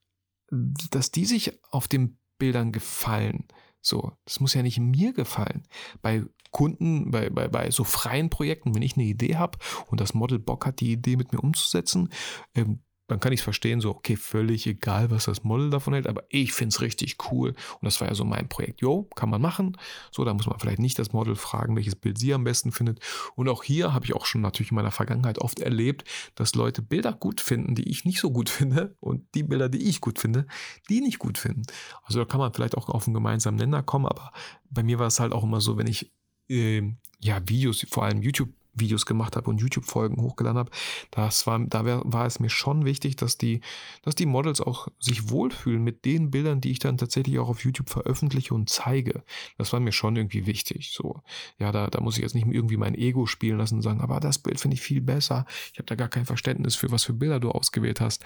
dass 0.51 1.11
die 1.11 1.27
sich 1.27 1.53
auf 1.71 1.89
den 1.89 2.19
Bildern 2.39 2.73
gefallen. 2.73 3.45
So, 3.81 4.13
das 4.25 4.41
muss 4.41 4.55
ja 4.55 4.63
nicht 4.63 4.81
mir 4.81 5.13
gefallen. 5.13 5.63
Bei 6.03 6.25
Kunden, 6.51 7.11
bei, 7.11 7.31
bei, 7.31 7.49
bei 7.49 7.71
so 7.71 7.85
freien 7.85 8.31
Projekten, 8.31 8.75
wenn 8.75 8.83
ich 8.83 8.97
eine 8.97 9.05
Idee 9.05 9.37
habe 9.37 9.59
und 9.89 10.01
das 10.01 10.15
Model 10.15 10.39
Bock 10.39 10.67
hat, 10.67 10.81
die 10.81 10.93
Idee 10.93 11.17
mit 11.17 11.33
mir 11.33 11.41
umzusetzen, 11.41 12.09
ähm, 12.55 12.81
dann 13.09 13.21
kann 13.21 13.33
ich 13.33 13.41
es 13.41 13.45
verstehen, 13.45 13.81
so, 13.81 13.91
okay, 13.91 14.17
völlig 14.17 14.67
egal, 14.67 15.11
was 15.11 15.27
das 15.27 15.45
Model 15.45 15.71
davon 15.71 15.95
hält, 15.95 16.07
aber 16.07 16.25
ich 16.29 16.53
finde 16.53 16.75
es 16.75 16.81
richtig 16.81 17.17
cool. 17.31 17.51
Und 17.51 17.83
das 17.83 18.01
war 18.01 18.09
ja 18.09 18.15
so 18.15 18.25
mein 18.25 18.49
Projekt. 18.49 18.81
Jo, 18.81 19.05
kann 19.15 19.31
man 19.31 19.41
machen. 19.41 19.77
So, 20.11 20.25
da 20.25 20.35
muss 20.35 20.47
man 20.47 20.59
vielleicht 20.59 20.81
nicht 20.81 20.99
das 20.99 21.13
Model 21.13 21.37
fragen, 21.37 21.77
welches 21.77 21.95
Bild 21.95 22.19
sie 22.19 22.35
am 22.35 22.45
besten 22.45 22.73
findet. 22.73 23.01
Und 23.37 23.49
auch 23.49 23.63
hier 23.63 23.93
habe 23.93 24.05
ich 24.05 24.15
auch 24.15 24.27
schon 24.27 24.41
natürlich 24.41 24.73
in 24.73 24.77
meiner 24.77 24.91
Vergangenheit 24.91 25.39
oft 25.39 25.61
erlebt, 25.61 26.05
dass 26.35 26.55
Leute 26.55 26.83
Bilder 26.83 27.13
gut 27.13 27.41
finden, 27.41 27.75
die 27.75 27.89
ich 27.89 28.05
nicht 28.05 28.21
so 28.21 28.31
gut 28.31 28.49
finde 28.57 28.97
und 29.01 29.23
die 29.35 29.45
Bilder, 29.45 29.69
die 29.69 29.89
ich 29.89 30.01
gut 30.01 30.19
finde, 30.19 30.47
die 30.89 31.01
nicht 31.01 31.19
gut 31.19 31.39
finden. 31.39 31.63
Also 32.03 32.19
da 32.19 32.25
kann 32.25 32.41
man 32.41 32.53
vielleicht 32.53 32.77
auch 32.77 32.89
auf 32.89 33.07
einen 33.07 33.15
gemeinsamen 33.15 33.57
Nenner 33.57 33.83
kommen, 33.83 34.07
aber 34.07 34.33
bei 34.71 34.83
mir 34.83 34.99
war 34.99 35.07
es 35.07 35.21
halt 35.21 35.33
auch 35.33 35.45
immer 35.45 35.61
so, 35.61 35.79
wenn 35.79 35.87
ich 35.87 36.13
äh, 36.49 36.83
ja 37.21 37.41
Videos, 37.49 37.87
vor 37.89 38.05
allem 38.05 38.23
YouTube 38.23 38.53
Videos 38.79 39.07
gemacht 39.07 39.37
habe 39.37 39.51
und 39.51 39.61
YouTube-Folgen 39.61 40.21
hochgeladen 40.21 40.59
habe, 40.59 40.71
das 41.11 41.47
war, 41.47 41.59
da 41.59 41.85
wär, 41.85 42.03
war 42.05 42.27
es 42.27 42.41
mir 42.41 42.51
schon 42.51 42.85
wichtig, 42.85 43.17
dass 43.17 43.39
die, 43.39 43.61
dass 44.03 44.15
die 44.15 44.27
Models 44.27 44.61
auch 44.61 44.89
sich 44.99 45.31
wohlfühlen 45.31 45.83
mit 45.83 46.05
den 46.05 46.31
Bildern, 46.31 46.61
die 46.61 46.71
ich 46.71 46.79
dann 46.79 46.99
tatsächlich 46.99 47.39
auch 47.39 47.49
auf 47.49 47.65
YouTube 47.65 47.91
veröffentliche 47.91 48.55
und 48.55 48.69
zeige. 48.69 49.23
Das 49.59 49.73
war 49.73 49.81
mir 49.81 49.93
schon 49.93 50.17
irgendwie 50.17 50.47
wichtig. 50.47 50.93
So, 50.93 51.23
ja, 51.59 51.73
da, 51.73 51.89
da 51.89 52.01
muss 52.01 52.17
ich 52.17 52.23
jetzt 52.23 52.35
nicht 52.35 52.47
irgendwie 52.47 52.77
mein 52.77 52.95
Ego 52.95 53.27
spielen 53.27 53.59
lassen 53.59 53.77
und 53.77 53.83
sagen, 53.83 54.01
aber 54.01 54.21
das 54.21 54.39
Bild 54.39 54.61
finde 54.61 54.75
ich 54.75 54.83
viel 54.83 55.01
besser. 55.01 55.47
Ich 55.73 55.79
habe 55.79 55.87
da 55.87 55.95
gar 55.95 56.09
kein 56.09 56.27
Verständnis 56.27 56.77
für, 56.77 56.91
was 56.91 57.05
für 57.05 57.13
Bilder 57.13 57.41
du 57.41 57.51
ausgewählt 57.51 58.01
hast. 58.01 58.25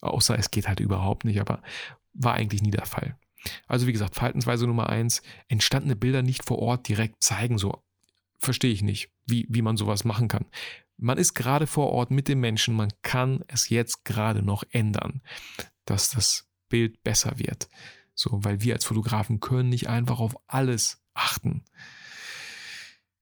Außer 0.00 0.38
es 0.38 0.50
geht 0.50 0.68
halt 0.68 0.80
überhaupt 0.80 1.24
nicht, 1.24 1.40
aber 1.40 1.62
war 2.12 2.34
eigentlich 2.34 2.62
nie 2.62 2.70
der 2.70 2.86
Fall. 2.86 3.16
Also 3.66 3.86
wie 3.86 3.92
gesagt, 3.92 4.14
Verhaltensweise 4.14 4.66
Nummer 4.66 4.88
eins, 4.88 5.22
entstandene 5.48 5.96
Bilder 5.96 6.22
nicht 6.22 6.44
vor 6.44 6.58
Ort 6.58 6.88
direkt 6.88 7.22
zeigen, 7.22 7.58
so 7.58 7.82
verstehe 8.38 8.72
ich 8.72 8.82
nicht, 8.82 9.10
wie, 9.26 9.46
wie 9.48 9.62
man 9.62 9.76
sowas 9.76 10.04
machen 10.04 10.28
kann. 10.28 10.46
Man 10.96 11.18
ist 11.18 11.34
gerade 11.34 11.66
vor 11.66 11.92
Ort 11.92 12.10
mit 12.10 12.28
den 12.28 12.40
Menschen, 12.40 12.74
man 12.74 12.90
kann 13.02 13.44
es 13.48 13.68
jetzt 13.68 14.04
gerade 14.04 14.42
noch 14.42 14.64
ändern, 14.70 15.20
dass 15.84 16.10
das 16.10 16.48
Bild 16.68 17.02
besser 17.02 17.38
wird. 17.38 17.68
So, 18.14 18.42
weil 18.44 18.62
wir 18.62 18.74
als 18.74 18.84
Fotografen 18.86 19.40
können 19.40 19.68
nicht 19.68 19.88
einfach 19.88 20.20
auf 20.20 20.36
alles 20.46 21.02
achten. 21.12 21.64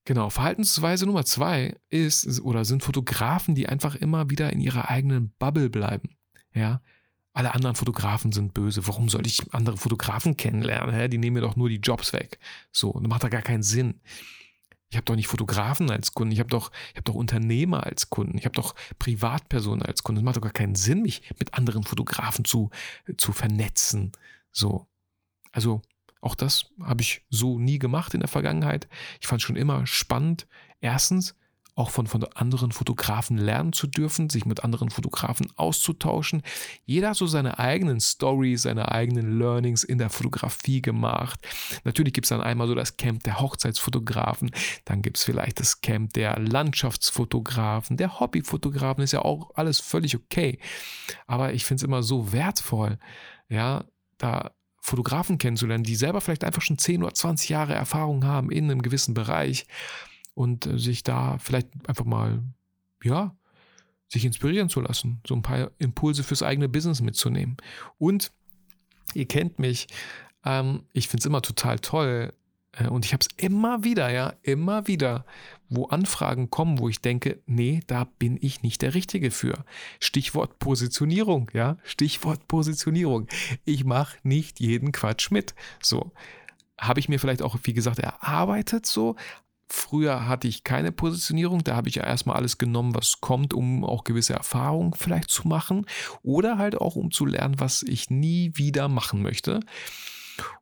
Genau, 0.05 0.29
Verhaltensweise 0.29 1.05
Nummer 1.05 1.25
zwei 1.25 1.75
ist 1.89 2.39
oder 2.41 2.63
sind 2.63 2.83
Fotografen, 2.83 3.55
die 3.55 3.67
einfach 3.67 3.95
immer 3.95 4.29
wieder 4.29 4.53
in 4.53 4.61
ihrer 4.61 4.89
eigenen 4.89 5.33
Bubble 5.39 5.69
bleiben. 5.69 6.15
Ja, 6.53 6.81
alle 7.33 7.53
anderen 7.53 7.75
Fotografen 7.75 8.31
sind 8.31 8.53
böse. 8.53 8.87
Warum 8.87 9.09
soll 9.09 9.27
ich 9.27 9.53
andere 9.53 9.75
Fotografen 9.75 10.37
kennenlernen? 10.37 11.09
Die 11.09 11.17
nehmen 11.17 11.33
mir 11.33 11.41
doch 11.41 11.57
nur 11.57 11.67
die 11.67 11.81
Jobs 11.81 12.13
weg. 12.13 12.39
So, 12.71 12.93
das 12.93 13.09
macht 13.09 13.23
da 13.23 13.29
gar 13.29 13.41
keinen 13.41 13.63
Sinn. 13.63 13.99
Ich 14.95 14.97
habe 14.97 15.05
doch 15.07 15.17
nicht 15.17 15.27
Fotografen 15.27 15.91
als 15.91 16.13
Kunden, 16.13 16.31
ich 16.31 16.39
habe 16.39 16.47
doch, 16.47 16.71
ich 16.93 17.01
doch 17.01 17.15
Unternehmer 17.15 17.85
als 17.85 18.09
Kunden, 18.09 18.37
ich 18.37 18.45
habe 18.45 18.55
doch 18.55 18.75
Privatpersonen 18.97 19.81
als 19.81 20.03
Kunden. 20.03 20.19
Es 20.19 20.23
macht 20.23 20.37
doch 20.37 20.41
gar 20.41 20.53
keinen 20.53 20.75
Sinn, 20.75 21.01
mich 21.01 21.21
mit 21.37 21.53
anderen 21.53 21.83
Fotografen 21.83 22.45
zu, 22.45 22.69
zu 23.17 23.33
vernetzen. 23.33 24.13
So. 24.53 24.87
Also 25.51 25.81
auch 26.21 26.33
das 26.33 26.67
habe 26.81 27.01
ich 27.01 27.25
so 27.29 27.59
nie 27.59 27.77
gemacht 27.77 28.13
in 28.13 28.21
der 28.21 28.29
Vergangenheit. 28.29 28.87
Ich 29.19 29.27
fand 29.27 29.41
es 29.41 29.45
schon 29.45 29.57
immer 29.57 29.85
spannend. 29.85 30.47
Erstens, 30.79 31.35
auch 31.75 31.89
von, 31.89 32.07
von 32.07 32.23
anderen 32.35 32.71
Fotografen 32.71 33.37
lernen 33.37 33.73
zu 33.73 33.85
dürfen, 33.85 34.29
sich 34.29 34.45
mit 34.45 34.63
anderen 34.63 34.89
Fotografen 34.89 35.47
auszutauschen. 35.57 36.41
Jeder 36.85 37.09
hat 37.09 37.17
so 37.17 37.27
seine 37.27 37.59
eigenen 37.59 37.99
Stories, 37.99 38.61
seine 38.61 38.91
eigenen 38.91 39.37
Learnings 39.37 39.83
in 39.83 39.97
der 39.97 40.09
Fotografie 40.09 40.81
gemacht. 40.81 41.39
Natürlich 41.83 42.13
gibt 42.13 42.25
es 42.25 42.29
dann 42.29 42.41
einmal 42.41 42.67
so 42.67 42.75
das 42.75 42.95
Camp 42.95 43.23
der 43.23 43.41
Hochzeitsfotografen, 43.41 44.51
dann 44.85 45.01
gibt 45.01 45.17
es 45.17 45.25
vielleicht 45.25 45.59
das 45.59 45.81
Camp 45.81 46.13
der 46.13 46.39
Landschaftsfotografen, 46.39 47.97
der 47.97 48.21
Hobbyfotografen, 48.21 49.03
ist 49.03 49.11
ja 49.11 49.21
auch 49.21 49.51
alles 49.55 49.81
völlig 49.81 50.15
okay. 50.15 50.59
Aber 51.27 51.53
ich 51.53 51.65
finde 51.65 51.81
es 51.81 51.83
immer 51.83 52.03
so 52.03 52.31
wertvoll, 52.31 52.99
ja, 53.49 53.83
da 54.17 54.51
Fotografen 54.79 55.39
kennenzulernen, 55.39 55.83
die 55.83 55.95
selber 55.95 56.21
vielleicht 56.21 56.43
einfach 56.43 56.61
schon 56.61 56.77
10 56.77 57.03
oder 57.03 57.13
20 57.13 57.49
Jahre 57.49 57.73
Erfahrung 57.73 58.23
haben 58.23 58.51
in 58.51 58.65
einem 58.65 58.83
gewissen 58.83 59.15
Bereich 59.15 59.65
und 60.35 60.67
äh, 60.67 60.77
sich 60.77 61.01
da 61.01 61.39
vielleicht 61.39 61.69
einfach 61.87 62.05
mal, 62.05 62.43
ja, 63.03 63.35
sich 64.07 64.23
inspirieren 64.23 64.69
zu 64.69 64.81
lassen, 64.81 65.21
so 65.25 65.33
ein 65.35 65.41
paar 65.41 65.71
Impulse 65.79 66.23
fürs 66.23 66.43
eigene 66.43 66.69
Business 66.69 67.01
mitzunehmen. 67.01 67.57
Und 67.97 68.31
ihr 69.15 69.27
kennt 69.27 69.57
mich, 69.57 69.87
ähm, 70.43 70.83
ich 70.93 71.07
finde 71.07 71.21
es 71.21 71.25
immer 71.25 71.41
total 71.41 71.79
toll 71.79 72.33
äh, 72.73 72.87
und 72.87 73.05
ich 73.05 73.13
habe 73.13 73.21
es 73.21 73.29
immer 73.37 73.83
wieder, 73.83 74.11
ja, 74.11 74.33
immer 74.43 74.87
wieder, 74.87 75.25
wo 75.69 75.85
Anfragen 75.85 76.51
kommen, 76.51 76.77
wo 76.77 76.87
ich 76.89 77.01
denke, 77.01 77.41
nee, 77.47 77.81
da 77.87 78.03
bin 78.19 78.37
ich 78.39 78.61
nicht 78.61 78.83
der 78.83 78.93
Richtige 78.93 79.31
für. 79.31 79.65
Stichwort 79.99 80.59
Positionierung, 80.59 81.49
ja, 81.53 81.77
Stichwort 81.83 82.47
Positionierung. 82.47 83.27
Ich 83.63 83.85
mache 83.85 84.17
nicht 84.21 84.59
jeden 84.59 84.91
Quatsch 84.91 85.31
mit. 85.31 85.55
So 85.81 86.11
habe 86.79 86.99
ich 86.99 87.09
mir 87.09 87.19
vielleicht 87.19 87.41
auch, 87.41 87.57
wie 87.63 87.73
gesagt, 87.73 87.99
erarbeitet 87.99 88.85
so, 88.85 89.15
Früher 89.67 90.27
hatte 90.27 90.47
ich 90.47 90.63
keine 90.63 90.91
Positionierung, 90.91 91.63
da 91.63 91.75
habe 91.75 91.89
ich 91.89 91.95
ja 91.95 92.03
erstmal 92.03 92.35
alles 92.35 92.57
genommen, 92.57 92.93
was 92.93 93.19
kommt, 93.19 93.53
um 93.53 93.83
auch 93.83 94.03
gewisse 94.03 94.33
Erfahrungen 94.33 94.93
vielleicht 94.93 95.31
zu 95.31 95.47
machen 95.47 95.85
oder 96.21 96.57
halt 96.57 96.75
auch 96.75 96.95
um 96.95 97.09
zu 97.11 97.25
lernen, 97.25 97.59
was 97.59 97.81
ich 97.81 98.09
nie 98.09 98.51
wieder 98.55 98.87
machen 98.87 99.23
möchte. 99.23 99.61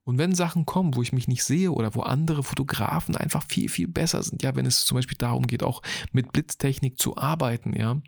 Und 0.04 0.18
wenn 0.18 0.36
Sachen 0.36 0.66
kommen, 0.66 0.96
wo 0.96 1.02
ich 1.02 1.14
mich 1.14 1.28
nicht 1.28 1.44
sehe 1.44 1.72
oder 1.72 1.96
wo 1.96 2.02
andere 2.02 2.44
Fotografen 2.44 3.16
einfach 3.16 3.44
viel, 3.48 3.70
viel 3.70 3.88
besser 3.88 4.24
sind, 4.24 4.44
ja, 4.44 4.56
wenn 4.56 4.66
es 4.66 4.86
zum 4.86 4.96
Beispiel 4.96 5.18
darum 5.18 5.48
geht, 5.48 5.64
auch 5.64 5.82
mit 6.12 6.32
Blitztechnik 6.32 7.00
zu 7.00 7.18
arbeiten, 7.18 7.74
ja, 7.76 8.02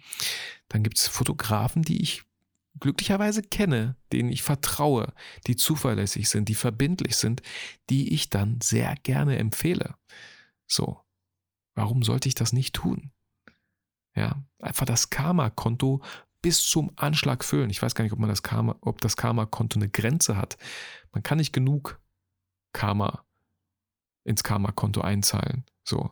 dann 0.69 0.83
gibt 0.83 0.97
es 0.97 1.07
Fotografen, 1.07 1.81
die 1.81 2.01
ich 2.01 2.23
glücklicherweise 2.79 3.41
kenne, 3.41 3.95
denen 4.11 4.29
ich 4.29 4.43
vertraue, 4.43 5.13
die 5.47 5.55
zuverlässig 5.55 6.29
sind, 6.29 6.49
die 6.49 6.55
verbindlich 6.55 7.15
sind, 7.15 7.41
die 7.89 8.13
ich 8.13 8.29
dann 8.29 8.59
sehr 8.61 8.95
gerne 9.03 9.37
empfehle. 9.37 9.95
So, 10.67 11.01
warum 11.75 12.03
sollte 12.03 12.27
ich 12.27 12.35
das 12.35 12.53
nicht 12.53 12.73
tun? 12.75 13.11
Ja, 14.15 14.43
einfach 14.59 14.85
das 14.85 15.09
Karma-Konto 15.09 16.01
bis 16.41 16.63
zum 16.63 16.91
Anschlag 16.95 17.43
füllen. 17.43 17.69
Ich 17.69 17.81
weiß 17.81 17.95
gar 17.95 18.03
nicht, 18.03 18.13
ob 18.13 18.19
man 18.19 18.29
das 18.29 18.43
Karma, 18.43 18.75
ob 18.81 19.01
das 19.01 19.17
Karma-Konto 19.17 19.79
eine 19.79 19.89
Grenze 19.89 20.37
hat. 20.37 20.57
Man 21.11 21.23
kann 21.23 21.37
nicht 21.37 21.53
genug 21.53 21.99
Karma 22.71 23.25
ins 24.23 24.43
Karma-Konto 24.43 25.01
einzahlen. 25.01 25.65
So. 25.83 26.11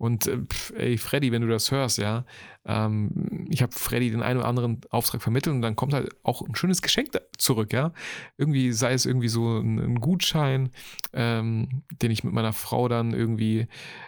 Und 0.00 0.28
äh, 0.28 0.38
ey, 0.76 0.96
Freddy, 0.96 1.30
wenn 1.30 1.42
du 1.42 1.48
das 1.48 1.70
hörst, 1.70 1.98
ja, 1.98 2.24
ähm, 2.64 3.46
ich 3.50 3.60
habe 3.60 3.72
Freddy 3.72 4.10
den 4.10 4.22
einen 4.22 4.38
oder 4.38 4.48
anderen 4.48 4.80
Auftrag 4.88 5.20
vermittelt 5.20 5.54
und 5.54 5.60
dann 5.60 5.76
kommt 5.76 5.92
halt 5.92 6.08
auch 6.22 6.40
ein 6.40 6.54
schönes 6.54 6.80
Geschenk 6.80 7.10
zurück, 7.36 7.74
ja. 7.74 7.92
Irgendwie 8.38 8.72
sei 8.72 8.94
es 8.94 9.04
irgendwie 9.04 9.28
so 9.28 9.58
ein, 9.58 9.78
ein 9.78 10.00
Gutschein, 10.00 10.70
ähm, 11.12 11.82
den 12.00 12.10
ich 12.10 12.24
mit 12.24 12.32
meiner 12.32 12.54
Frau 12.54 12.88
dann 12.88 13.12
irgendwie 13.12 13.66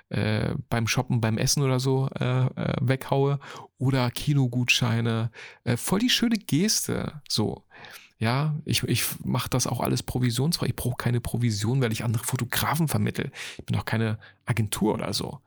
äh, 0.08 0.54
beim 0.70 0.86
Shoppen, 0.86 1.20
beim 1.20 1.36
Essen 1.36 1.62
oder 1.62 1.78
so 1.78 2.08
äh, 2.18 2.46
äh, 2.46 2.76
weghaue 2.80 3.38
oder 3.76 4.10
Kinogutscheine. 4.10 5.30
Äh, 5.64 5.76
voll 5.76 5.98
die 5.98 6.08
schöne 6.08 6.38
Geste, 6.38 7.20
so. 7.28 7.64
Ja, 8.16 8.56
ich, 8.64 8.82
ich 8.84 9.04
mache 9.24 9.50
das 9.50 9.66
auch 9.66 9.80
alles 9.80 10.02
provisionsfrei. 10.02 10.68
Ich 10.68 10.76
brauche 10.76 10.96
keine 10.96 11.20
Provision, 11.20 11.82
weil 11.82 11.92
ich 11.92 12.02
andere 12.02 12.24
Fotografen 12.24 12.88
vermittel. 12.88 13.30
Ich 13.58 13.66
bin 13.66 13.76
auch 13.76 13.84
keine 13.84 14.18
Agentur 14.46 14.94
oder 14.94 15.12
so. 15.12 15.40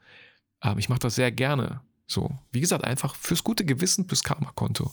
Ähm, 0.65 0.77
ich 0.77 0.89
mache 0.89 0.99
das 0.99 1.15
sehr 1.15 1.31
gerne. 1.31 1.81
So, 2.07 2.29
wie 2.51 2.61
gesagt, 2.61 2.83
einfach 2.83 3.15
fürs 3.15 3.43
gute 3.43 3.65
Gewissen, 3.65 4.07
fürs 4.07 4.23
Karma-Konto. 4.23 4.91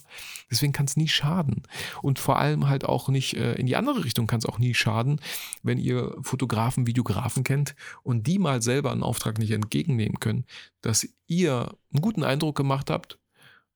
Deswegen 0.50 0.72
kann 0.72 0.86
es 0.86 0.96
nie 0.96 1.08
schaden. 1.08 1.62
Und 2.00 2.18
vor 2.18 2.38
allem 2.38 2.68
halt 2.68 2.86
auch 2.86 3.10
nicht 3.10 3.36
äh, 3.36 3.52
in 3.54 3.66
die 3.66 3.76
andere 3.76 4.04
Richtung 4.04 4.26
kann 4.26 4.38
es 4.38 4.46
auch 4.46 4.58
nie 4.58 4.72
schaden, 4.72 5.20
wenn 5.62 5.78
ihr 5.78 6.16
Fotografen, 6.22 6.86
Videografen 6.86 7.44
kennt 7.44 7.74
und 8.02 8.26
die 8.26 8.38
mal 8.38 8.62
selber 8.62 8.92
einen 8.92 9.02
Auftrag 9.02 9.38
nicht 9.38 9.50
entgegennehmen 9.50 10.20
können, 10.20 10.46
dass 10.80 11.06
ihr 11.26 11.76
einen 11.92 12.00
guten 12.00 12.24
Eindruck 12.24 12.56
gemacht 12.56 12.88
habt, 12.88 13.18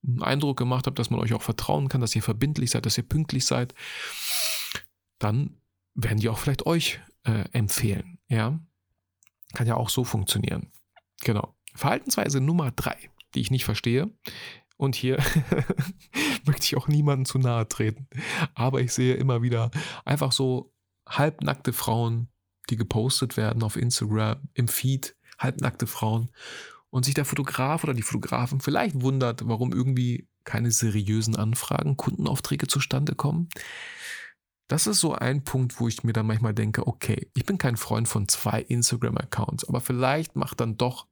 einen 0.03 0.23
Eindruck 0.23 0.57
gemacht 0.57 0.87
habt, 0.87 0.99
dass 0.99 1.11
man 1.11 1.21
euch 1.21 1.35
auch 1.35 1.43
vertrauen 1.43 1.89
kann, 1.89 2.01
dass 2.01 2.17
ihr 2.17 2.23
verbindlich 2.23 2.71
seid, 2.71 2.87
dass 2.87 2.97
ihr 2.97 3.07
pünktlich 3.07 3.45
seid, 3.45 3.75
dann 5.19 5.59
werden 5.95 6.21
die 6.21 6.31
auch 6.31 6.39
vielleicht 6.39 6.65
euch 6.65 7.01
äh, 7.25 7.45
empfehlen. 7.53 8.19
Ja, 8.29 8.59
kann 9.53 9.67
ja 9.67 9.77
auch 9.77 9.91
so 9.91 10.05
funktionieren. 10.05 10.71
Genau. 11.23 11.56
Verhaltensweise 11.77 12.41
Nummer 12.41 12.73
drei 12.73 13.11
die 13.37 13.41
ich 13.41 13.51
nicht 13.51 13.65
verstehe. 13.65 14.11
Und 14.77 14.95
hier 14.97 15.19
möchte 16.47 16.65
ich 16.65 16.77
auch 16.77 16.89
niemandem 16.89 17.25
zu 17.25 17.39
nahe 17.39 17.69
treten. 17.69 18.09
Aber 18.55 18.81
ich 18.81 18.93
sehe 18.93 19.15
immer 19.15 19.43
wieder 19.43 19.71
einfach 20.05 20.33
so 20.33 20.73
halbnackte 21.09 21.73
Frauen, 21.73 22.29
die 22.69 22.77
gepostet 22.77 23.37
werden 23.37 23.63
auf 23.63 23.77
Instagram, 23.77 24.49
im 24.55 24.69
Feed, 24.69 25.17
halbnackte 25.39 25.87
Frauen. 25.87 26.31
Und 26.91 27.05
sich 27.05 27.15
der 27.15 27.25
Fotograf 27.25 27.85
oder 27.85 27.95
die 27.95 28.03
Fotografen 28.03 28.61
vielleicht 28.61 29.01
wundert, 29.01 29.47
warum 29.47 29.73
irgendwie 29.73 30.29
keine 30.45 30.71
seriösen 30.71 31.37
Anfragen, 31.37 31.97
Kundenaufträge 31.97 32.69
zustande 32.69 33.15
kommen. 33.15 33.49
Das 34.69 34.87
ist 34.87 35.01
so 35.01 35.15
ein 35.15 35.45
Punkt, 35.45 35.79
wo 35.79 35.89
ich 35.89 36.05
mir 36.05 36.13
dann 36.13 36.27
manchmal 36.27 36.55
denke, 36.55 36.87
okay, 36.87 37.31
ich 37.35 37.45
bin 37.45 37.59
kein 37.59 37.77
Freund 37.77 38.09
von 38.09 38.29
zwei 38.29 38.63
Instagram-Accounts, 38.63 39.69
aber 39.69 39.81
vielleicht 39.81 40.37
macht 40.37 40.61
dann 40.61 40.77
doch 40.77 41.07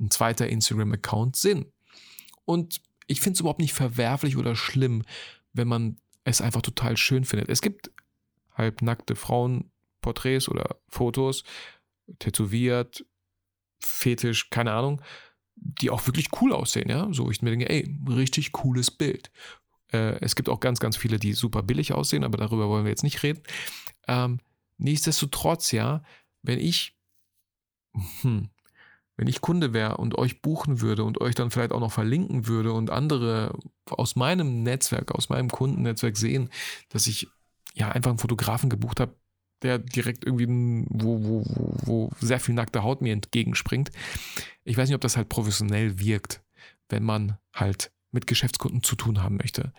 ein 0.00 0.10
zweiter 0.10 0.48
Instagram-Account 0.48 1.36
Sinn. 1.36 1.72
Und 2.44 2.80
ich 3.06 3.20
finde 3.20 3.34
es 3.34 3.40
überhaupt 3.40 3.60
nicht 3.60 3.74
verwerflich 3.74 4.36
oder 4.36 4.56
schlimm, 4.56 5.02
wenn 5.52 5.68
man 5.68 5.98
es 6.24 6.40
einfach 6.40 6.62
total 6.62 6.96
schön 6.96 7.24
findet. 7.24 7.48
Es 7.48 7.60
gibt 7.60 7.90
halbnackte 8.54 9.14
Frauenporträts 9.16 10.48
oder 10.48 10.76
Fotos, 10.88 11.44
tätowiert, 12.18 13.04
fetisch, 13.80 14.50
keine 14.50 14.72
Ahnung, 14.72 15.02
die 15.56 15.90
auch 15.90 16.06
wirklich 16.06 16.28
cool 16.40 16.52
aussehen, 16.52 16.88
ja. 16.88 17.08
So, 17.12 17.30
ich 17.30 17.42
mir 17.42 17.50
denke, 17.50 17.68
ey, 17.68 17.96
richtig 18.08 18.52
cooles 18.52 18.90
Bild. 18.90 19.30
Äh, 19.92 20.18
es 20.20 20.34
gibt 20.34 20.48
auch 20.48 20.60
ganz, 20.60 20.80
ganz 20.80 20.96
viele, 20.96 21.18
die 21.18 21.32
super 21.32 21.62
billig 21.62 21.92
aussehen, 21.92 22.24
aber 22.24 22.36
darüber 22.38 22.68
wollen 22.68 22.84
wir 22.84 22.90
jetzt 22.90 23.04
nicht 23.04 23.22
reden. 23.22 23.42
Ähm, 24.08 24.40
nichtsdestotrotz, 24.78 25.72
ja, 25.72 26.02
wenn 26.42 26.58
ich, 26.58 26.96
hm, 28.22 28.50
wenn 29.16 29.28
ich 29.28 29.40
Kunde 29.40 29.72
wäre 29.72 29.96
und 29.98 30.18
euch 30.18 30.42
buchen 30.42 30.80
würde 30.80 31.04
und 31.04 31.20
euch 31.20 31.34
dann 31.34 31.50
vielleicht 31.50 31.72
auch 31.72 31.80
noch 31.80 31.92
verlinken 31.92 32.46
würde 32.46 32.72
und 32.72 32.90
andere 32.90 33.56
aus 33.86 34.16
meinem 34.16 34.62
Netzwerk, 34.62 35.12
aus 35.12 35.28
meinem 35.28 35.50
Kundennetzwerk 35.50 36.16
sehen, 36.16 36.50
dass 36.88 37.06
ich 37.06 37.28
ja 37.74 37.90
einfach 37.90 38.10
einen 38.10 38.18
Fotografen 38.18 38.70
gebucht 38.70 39.00
habe, 39.00 39.16
der 39.62 39.78
direkt 39.78 40.24
irgendwie, 40.24 40.84
wo, 40.90 41.22
wo, 41.22 41.44
wo, 41.84 42.10
sehr 42.20 42.40
viel 42.40 42.54
nackte 42.54 42.82
Haut 42.82 43.02
mir 43.02 43.12
entgegenspringt. 43.12 43.90
Ich 44.64 44.76
weiß 44.76 44.88
nicht, 44.88 44.96
ob 44.96 45.00
das 45.00 45.16
halt 45.16 45.28
professionell 45.28 45.98
wirkt, 45.98 46.42
wenn 46.88 47.02
man 47.02 47.38
halt 47.52 47.92
mit 48.10 48.26
Geschäftskunden 48.26 48.82
zu 48.82 48.96
tun 48.96 49.22
haben 49.22 49.36
möchte. 49.36 49.72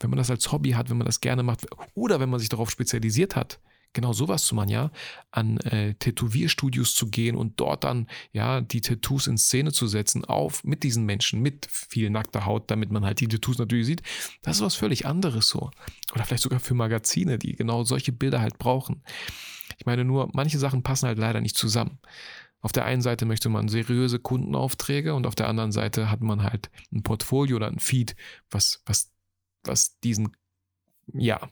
Wenn 0.00 0.10
man 0.10 0.18
das 0.18 0.30
als 0.30 0.50
Hobby 0.52 0.72
hat, 0.72 0.90
wenn 0.90 0.98
man 0.98 1.06
das 1.06 1.20
gerne 1.20 1.42
macht 1.42 1.66
oder 1.94 2.20
wenn 2.20 2.28
man 2.28 2.40
sich 2.40 2.48
darauf 2.48 2.70
spezialisiert 2.70 3.36
hat, 3.36 3.60
genau 3.92 4.12
sowas 4.12 4.44
zu 4.44 4.54
machen, 4.54 4.68
ja, 4.68 4.90
an 5.30 5.58
äh, 5.58 5.94
Tätowierstudios 5.94 6.94
zu 6.94 7.10
gehen 7.10 7.36
und 7.36 7.60
dort 7.60 7.84
dann 7.84 8.06
ja 8.32 8.60
die 8.60 8.80
Tattoos 8.80 9.26
in 9.26 9.38
Szene 9.38 9.72
zu 9.72 9.86
setzen, 9.86 10.24
auf 10.24 10.64
mit 10.64 10.82
diesen 10.82 11.04
Menschen, 11.04 11.40
mit 11.40 11.66
viel 11.70 12.10
nackter 12.10 12.46
Haut, 12.46 12.70
damit 12.70 12.90
man 12.90 13.04
halt 13.04 13.20
die 13.20 13.28
Tattoos 13.28 13.58
natürlich 13.58 13.86
sieht. 13.86 14.02
Das 14.42 14.56
ist 14.56 14.62
was 14.62 14.74
völlig 14.74 15.06
anderes 15.06 15.48
so. 15.48 15.70
Oder 16.14 16.24
vielleicht 16.24 16.42
sogar 16.42 16.60
für 16.60 16.74
Magazine, 16.74 17.38
die 17.38 17.56
genau 17.56 17.84
solche 17.84 18.12
Bilder 18.12 18.40
halt 18.40 18.58
brauchen. 18.58 19.02
Ich 19.78 19.86
meine 19.86 20.04
nur, 20.04 20.30
manche 20.32 20.58
Sachen 20.58 20.82
passen 20.82 21.06
halt 21.06 21.18
leider 21.18 21.40
nicht 21.40 21.56
zusammen. 21.56 21.98
Auf 22.60 22.72
der 22.72 22.84
einen 22.84 23.02
Seite 23.02 23.26
möchte 23.26 23.48
man 23.48 23.68
seriöse 23.68 24.18
Kundenaufträge 24.18 25.14
und 25.14 25.26
auf 25.26 25.34
der 25.34 25.48
anderen 25.48 25.72
Seite 25.72 26.10
hat 26.10 26.20
man 26.20 26.42
halt 26.42 26.70
ein 26.92 27.02
Portfolio 27.02 27.56
oder 27.56 27.68
ein 27.68 27.78
Feed, 27.78 28.16
was, 28.50 28.82
was, 28.86 29.12
was 29.62 30.00
diesen, 30.00 30.36
ja, 31.12 31.48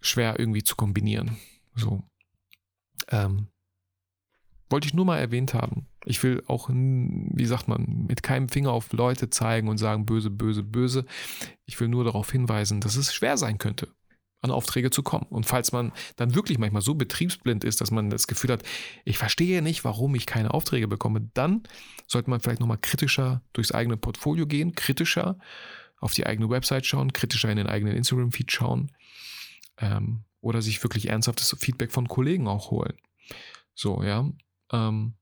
schwer 0.00 0.38
irgendwie 0.38 0.62
zu 0.62 0.76
kombinieren. 0.76 1.36
So. 1.74 2.02
Ähm, 3.08 3.48
wollte 4.72 4.88
ich 4.88 4.94
nur 4.94 5.04
mal 5.04 5.18
erwähnt 5.18 5.54
haben. 5.54 5.86
Ich 6.04 6.22
will 6.22 6.42
auch, 6.48 6.68
wie 6.68 7.44
sagt 7.44 7.68
man, 7.68 8.06
mit 8.08 8.24
keinem 8.24 8.48
Finger 8.48 8.72
auf 8.72 8.92
Leute 8.92 9.30
zeigen 9.30 9.68
und 9.68 9.78
sagen, 9.78 10.06
böse, 10.06 10.30
böse, 10.30 10.64
böse. 10.64 11.04
Ich 11.66 11.78
will 11.78 11.88
nur 11.88 12.04
darauf 12.04 12.32
hinweisen, 12.32 12.80
dass 12.80 12.96
es 12.96 13.14
schwer 13.14 13.36
sein 13.36 13.58
könnte, 13.58 13.88
an 14.40 14.50
Aufträge 14.50 14.90
zu 14.90 15.02
kommen. 15.02 15.26
Und 15.28 15.46
falls 15.46 15.70
man 15.70 15.92
dann 16.16 16.34
wirklich 16.34 16.58
manchmal 16.58 16.82
so 16.82 16.94
betriebsblind 16.94 17.62
ist, 17.62 17.80
dass 17.80 17.92
man 17.92 18.10
das 18.10 18.26
Gefühl 18.26 18.50
hat, 18.50 18.64
ich 19.04 19.18
verstehe 19.18 19.62
nicht, 19.62 19.84
warum 19.84 20.14
ich 20.14 20.26
keine 20.26 20.52
Aufträge 20.52 20.88
bekomme, 20.88 21.30
dann 21.34 21.62
sollte 22.08 22.30
man 22.30 22.40
vielleicht 22.40 22.60
nochmal 22.60 22.78
kritischer 22.78 23.42
durchs 23.52 23.72
eigene 23.72 23.96
Portfolio 23.96 24.46
gehen, 24.46 24.74
kritischer 24.74 25.38
auf 26.02 26.14
die 26.14 26.26
eigene 26.26 26.50
Website 26.50 26.84
schauen, 26.84 27.12
kritischer 27.12 27.48
in 27.48 27.56
den 27.56 27.68
eigenen 27.68 27.96
Instagram-Feed 27.96 28.50
schauen 28.50 28.90
ähm, 29.78 30.24
oder 30.40 30.60
sich 30.60 30.82
wirklich 30.82 31.08
ernsthaftes 31.08 31.56
Feedback 31.58 31.92
von 31.92 32.08
Kollegen 32.08 32.48
auch 32.48 32.70
holen. 32.72 32.98
So, 33.74 34.02
ja. 34.02 34.28
Ähm, 34.72 35.14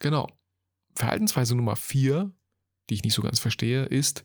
genau. 0.00 0.26
Verhaltensweise 0.94 1.54
Nummer 1.54 1.76
vier, 1.76 2.32
die 2.88 2.94
ich 2.94 3.04
nicht 3.04 3.14
so 3.14 3.22
ganz 3.22 3.38
verstehe, 3.38 3.84
ist, 3.84 4.24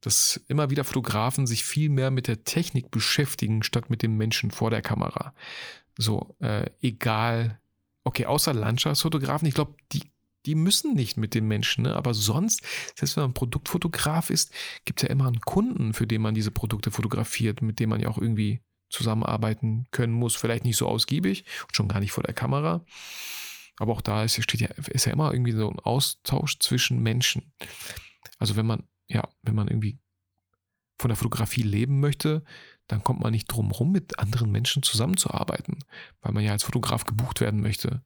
dass 0.00 0.40
immer 0.46 0.70
wieder 0.70 0.84
Fotografen 0.84 1.48
sich 1.48 1.64
viel 1.64 1.88
mehr 1.88 2.12
mit 2.12 2.28
der 2.28 2.44
Technik 2.44 2.92
beschäftigen, 2.92 3.64
statt 3.64 3.90
mit 3.90 4.02
dem 4.02 4.16
Menschen 4.16 4.52
vor 4.52 4.70
der 4.70 4.82
Kamera. 4.82 5.34
So, 5.98 6.36
äh, 6.38 6.70
egal, 6.80 7.60
okay, 8.04 8.26
außer 8.26 8.54
Landschaftsfotografen, 8.54 9.48
ich 9.48 9.54
glaube, 9.54 9.74
die 9.92 10.02
die 10.46 10.54
müssen 10.54 10.94
nicht 10.94 11.16
mit 11.16 11.34
dem 11.34 11.48
Menschen, 11.48 11.82
ne? 11.82 11.94
aber 11.94 12.14
sonst, 12.14 12.62
selbst 12.94 13.16
wenn 13.16 13.24
man 13.24 13.34
Produktfotograf 13.34 14.30
ist, 14.30 14.52
gibt 14.84 15.00
es 15.00 15.08
ja 15.08 15.12
immer 15.12 15.26
einen 15.26 15.40
Kunden, 15.40 15.92
für 15.92 16.06
den 16.06 16.22
man 16.22 16.34
diese 16.34 16.50
Produkte 16.50 16.90
fotografiert, 16.90 17.62
mit 17.62 17.80
dem 17.80 17.90
man 17.90 18.00
ja 18.00 18.08
auch 18.08 18.18
irgendwie 18.18 18.60
zusammenarbeiten 18.88 19.86
können 19.90 20.12
muss. 20.12 20.36
Vielleicht 20.36 20.64
nicht 20.64 20.76
so 20.76 20.86
ausgiebig 20.86 21.44
und 21.66 21.74
schon 21.74 21.88
gar 21.88 22.00
nicht 22.00 22.12
vor 22.12 22.22
der 22.22 22.34
Kamera. 22.34 22.84
Aber 23.78 23.92
auch 23.92 24.00
da 24.00 24.24
ist, 24.24 24.42
steht 24.42 24.60
ja, 24.60 24.68
ist 24.68 25.04
ja 25.04 25.12
immer 25.12 25.32
irgendwie 25.32 25.52
so 25.52 25.68
ein 25.68 25.80
Austausch 25.80 26.58
zwischen 26.60 27.02
Menschen. 27.02 27.52
Also 28.38 28.56
wenn 28.56 28.66
man, 28.66 28.84
ja, 29.08 29.28
wenn 29.42 29.54
man 29.54 29.68
irgendwie 29.68 29.98
von 30.98 31.08
der 31.08 31.16
Fotografie 31.16 31.62
leben 31.62 32.00
möchte, 32.00 32.42
dann 32.86 33.02
kommt 33.02 33.20
man 33.20 33.32
nicht 33.32 33.46
drum 33.46 33.70
rum, 33.70 33.92
mit 33.92 34.18
anderen 34.18 34.50
Menschen 34.50 34.82
zusammenzuarbeiten, 34.82 35.78
weil 36.22 36.32
man 36.32 36.44
ja 36.44 36.52
als 36.52 36.62
Fotograf 36.62 37.04
gebucht 37.04 37.40
werden 37.40 37.60
möchte. 37.60 38.02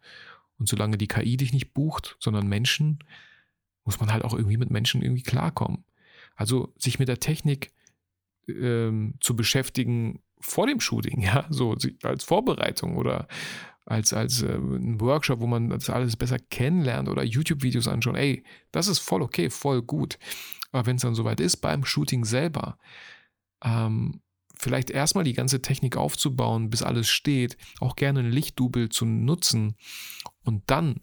Und 0.61 0.69
solange 0.69 0.99
die 0.99 1.09
KI 1.09 1.37
dich 1.37 1.53
nicht 1.53 1.75
bucht, 1.75 2.17
sondern 2.21 2.47
Menschen, 2.47 3.01
muss 3.85 3.99
man 3.99 4.13
halt 4.13 4.25
auch 4.25 4.35
irgendwie 4.35 4.59
mit 4.59 4.71
Menschen 4.71 5.03
irgendwie 5.03 5.23
klarkommen. 5.23 5.85
Also 6.37 6.73
sich 6.79 6.99
mit 6.99 7.09
der 7.09 7.19
Technik 7.19 7.73
ähm, 8.47 9.15
zu 9.21 9.35
beschäftigen 9.35 10.23
vor 10.39 10.67
dem 10.67 10.81
Shooting, 10.81 11.21
ja, 11.23 11.47
so 11.51 11.77
als 12.03 12.25
Vorbereitung 12.25 12.97
oder 12.97 13.27
als, 13.87 14.13
als 14.13 14.43
äh, 14.43 14.55
ein 14.55 15.01
Workshop, 15.01 15.41
wo 15.41 15.47
man 15.47 15.71
das 15.71 15.91
alles 15.91 16.17
besser 16.17 16.39
kennenlernt 16.39 17.09
oder 17.09 17.25
YouTube-Videos 17.25 17.89
anschauen, 17.89 18.17
ey, 18.17 18.45
das 18.71 18.87
ist 18.87 19.01
voll 19.01 19.23
okay, 19.23 19.51
voll 19.51 19.83
gut. 19.83 20.19
Aber 20.71 20.87
wenn 20.87 20.97
es 20.97 21.03
dann 21.03 21.15
soweit 21.15 21.41
ist, 21.41 21.57
beim 21.57 21.85
Shooting 21.85 22.25
selber, 22.25 22.79
ähm, 23.65 24.21
vielleicht 24.57 24.91
erstmal 24.91 25.25
die 25.25 25.33
ganze 25.33 25.63
Technik 25.63 25.97
aufzubauen, 25.97 26.71
bis 26.71 26.83
alles 26.83 27.09
steht, 27.09 27.57
auch 27.81 27.97
gerne 27.97 28.21
ein 28.21 28.31
Lichtdubel 28.31 28.91
zu 28.91 29.07
nutzen 29.07 29.75
und 30.51 30.63
dann 30.67 30.97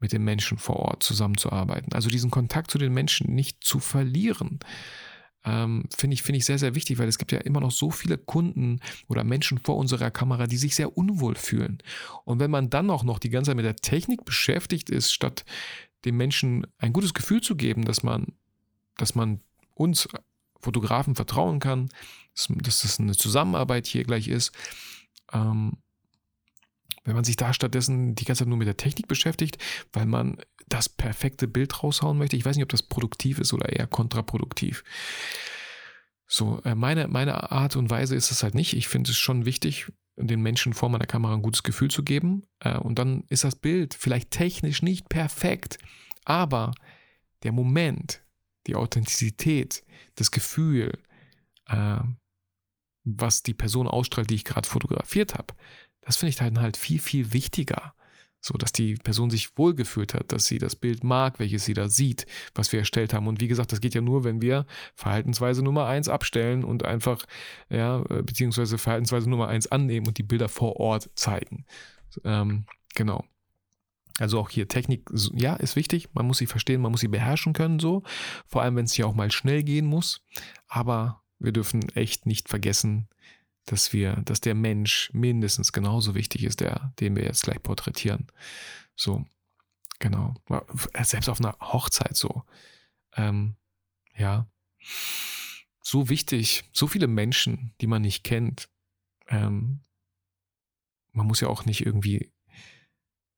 mit 0.00 0.12
den 0.12 0.24
Menschen 0.24 0.58
vor 0.58 0.76
Ort 0.76 1.02
zusammenzuarbeiten. 1.02 1.92
Also 1.92 2.08
diesen 2.08 2.30
Kontakt 2.30 2.70
zu 2.70 2.78
den 2.78 2.92
Menschen 2.92 3.34
nicht 3.34 3.62
zu 3.62 3.80
verlieren. 3.80 4.60
Ähm, 5.44 5.84
Finde 5.94 6.14
ich, 6.14 6.22
find 6.22 6.38
ich 6.38 6.46
sehr, 6.46 6.58
sehr 6.58 6.74
wichtig, 6.74 6.98
weil 6.98 7.08
es 7.08 7.18
gibt 7.18 7.32
ja 7.32 7.38
immer 7.38 7.60
noch 7.60 7.70
so 7.70 7.90
viele 7.90 8.16
Kunden 8.16 8.80
oder 9.08 9.24
Menschen 9.24 9.58
vor 9.58 9.76
unserer 9.76 10.10
Kamera, 10.10 10.46
die 10.46 10.56
sich 10.56 10.74
sehr 10.74 10.96
unwohl 10.96 11.34
fühlen. 11.34 11.78
Und 12.24 12.40
wenn 12.40 12.50
man 12.50 12.70
dann 12.70 12.88
auch 12.90 13.04
noch 13.04 13.18
die 13.18 13.28
ganze 13.28 13.50
Zeit 13.50 13.56
mit 13.56 13.66
der 13.66 13.76
Technik 13.76 14.24
beschäftigt 14.24 14.88
ist, 14.88 15.12
statt 15.12 15.44
dem 16.06 16.16
Menschen 16.16 16.66
ein 16.78 16.94
gutes 16.94 17.12
Gefühl 17.12 17.42
zu 17.42 17.56
geben, 17.56 17.84
dass 17.84 18.02
man, 18.02 18.28
dass 18.96 19.14
man 19.14 19.40
uns 19.74 20.08
Fotografen 20.60 21.14
vertrauen 21.14 21.60
kann, 21.60 21.90
dass 22.48 22.80
das 22.80 22.98
eine 22.98 23.14
Zusammenarbeit 23.14 23.86
hier 23.86 24.04
gleich 24.04 24.28
ist. 24.28 24.52
Ähm, 25.32 25.76
wenn 27.04 27.14
man 27.14 27.24
sich 27.24 27.36
da 27.36 27.52
stattdessen 27.52 28.14
die 28.14 28.24
ganze 28.24 28.40
Zeit 28.40 28.48
nur 28.48 28.58
mit 28.58 28.66
der 28.66 28.76
Technik 28.76 29.08
beschäftigt, 29.08 29.58
weil 29.92 30.06
man 30.06 30.38
das 30.68 30.88
perfekte 30.88 31.46
Bild 31.46 31.82
raushauen 31.82 32.18
möchte, 32.18 32.36
ich 32.36 32.44
weiß 32.44 32.56
nicht, 32.56 32.64
ob 32.64 32.70
das 32.70 32.82
produktiv 32.82 33.38
ist 33.38 33.52
oder 33.52 33.68
eher 33.68 33.86
kontraproduktiv. 33.86 34.82
So, 36.26 36.60
äh, 36.64 36.74
meine, 36.74 37.08
meine 37.08 37.52
Art 37.52 37.76
und 37.76 37.90
Weise 37.90 38.16
ist 38.16 38.30
es 38.30 38.42
halt 38.42 38.54
nicht. 38.54 38.74
Ich 38.74 38.88
finde 38.88 39.10
es 39.10 39.18
schon 39.18 39.44
wichtig, 39.44 39.92
den 40.16 40.40
Menschen 40.40 40.72
vor 40.72 40.88
meiner 40.88 41.06
Kamera 41.06 41.34
ein 41.34 41.42
gutes 41.42 41.62
Gefühl 41.62 41.90
zu 41.90 42.02
geben. 42.02 42.46
Äh, 42.60 42.78
und 42.78 42.98
dann 42.98 43.24
ist 43.28 43.44
das 43.44 43.56
Bild 43.56 43.94
vielleicht 43.94 44.30
technisch 44.30 44.82
nicht 44.82 45.08
perfekt, 45.08 45.78
Aber 46.24 46.72
der 47.42 47.52
Moment, 47.52 48.24
die 48.66 48.76
Authentizität, 48.76 49.84
das 50.14 50.30
Gefühl, 50.30 50.98
äh, 51.66 52.00
was 53.04 53.42
die 53.42 53.52
Person 53.52 53.86
ausstrahlt, 53.86 54.30
die 54.30 54.36
ich 54.36 54.44
gerade 54.44 54.66
fotografiert 54.66 55.34
habe, 55.34 55.54
das 56.04 56.16
finde 56.16 56.30
ich 56.30 56.36
dann 56.36 56.60
halt 56.60 56.76
viel, 56.76 56.98
viel 56.98 57.32
wichtiger. 57.32 57.94
So, 58.40 58.54
dass 58.58 58.72
die 58.72 58.96
Person 58.96 59.30
sich 59.30 59.56
wohlgefühlt 59.56 60.12
hat, 60.12 60.30
dass 60.30 60.44
sie 60.44 60.58
das 60.58 60.76
Bild 60.76 61.02
mag, 61.02 61.38
welches 61.38 61.64
sie 61.64 61.72
da 61.72 61.88
sieht, 61.88 62.26
was 62.54 62.72
wir 62.72 62.80
erstellt 62.80 63.14
haben. 63.14 63.26
Und 63.26 63.40
wie 63.40 63.48
gesagt, 63.48 63.72
das 63.72 63.80
geht 63.80 63.94
ja 63.94 64.02
nur, 64.02 64.22
wenn 64.22 64.42
wir 64.42 64.66
Verhaltensweise 64.94 65.62
Nummer 65.62 65.86
eins 65.86 66.10
abstellen 66.10 66.62
und 66.62 66.84
einfach, 66.84 67.24
ja, 67.70 68.02
äh, 68.10 68.22
beziehungsweise 68.22 68.76
Verhaltensweise 68.76 69.30
Nummer 69.30 69.48
eins 69.48 69.66
annehmen 69.66 70.06
und 70.06 70.18
die 70.18 70.22
Bilder 70.22 70.50
vor 70.50 70.76
Ort 70.76 71.08
zeigen. 71.14 71.64
Ähm, 72.22 72.66
genau. 72.94 73.24
Also 74.18 74.38
auch 74.38 74.50
hier 74.50 74.68
Technik, 74.68 75.08
ja, 75.32 75.54
ist 75.54 75.74
wichtig. 75.74 76.10
Man 76.12 76.26
muss 76.26 76.36
sie 76.36 76.46
verstehen, 76.46 76.82
man 76.82 76.92
muss 76.92 77.00
sie 77.00 77.08
beherrschen 77.08 77.54
können, 77.54 77.78
so. 77.78 78.02
Vor 78.46 78.60
allem, 78.60 78.76
wenn 78.76 78.84
es 78.84 78.92
hier 78.92 79.06
auch 79.06 79.14
mal 79.14 79.32
schnell 79.32 79.62
gehen 79.62 79.86
muss. 79.86 80.20
Aber 80.68 81.22
wir 81.38 81.52
dürfen 81.52 81.88
echt 81.94 82.26
nicht 82.26 82.50
vergessen, 82.50 83.08
dass 83.66 83.92
wir, 83.92 84.16
dass 84.24 84.40
der 84.40 84.54
Mensch 84.54 85.10
mindestens 85.12 85.72
genauso 85.72 86.14
wichtig 86.14 86.44
ist, 86.44 86.60
der, 86.60 86.92
den 87.00 87.16
wir 87.16 87.24
jetzt 87.24 87.42
gleich 87.42 87.62
porträtieren. 87.62 88.26
So, 88.96 89.24
genau. 89.98 90.34
Selbst 91.02 91.28
auf 91.28 91.40
einer 91.40 91.56
Hochzeit 91.60 92.16
so. 92.16 92.44
Ähm, 93.16 93.56
ja. 94.16 94.46
So 95.82 96.08
wichtig, 96.08 96.64
so 96.72 96.86
viele 96.86 97.06
Menschen, 97.06 97.74
die 97.80 97.86
man 97.86 98.02
nicht 98.02 98.24
kennt. 98.24 98.68
Ähm, 99.28 99.80
man 101.12 101.26
muss 101.26 101.40
ja 101.40 101.48
auch 101.48 101.64
nicht 101.64 101.86
irgendwie 101.86 102.32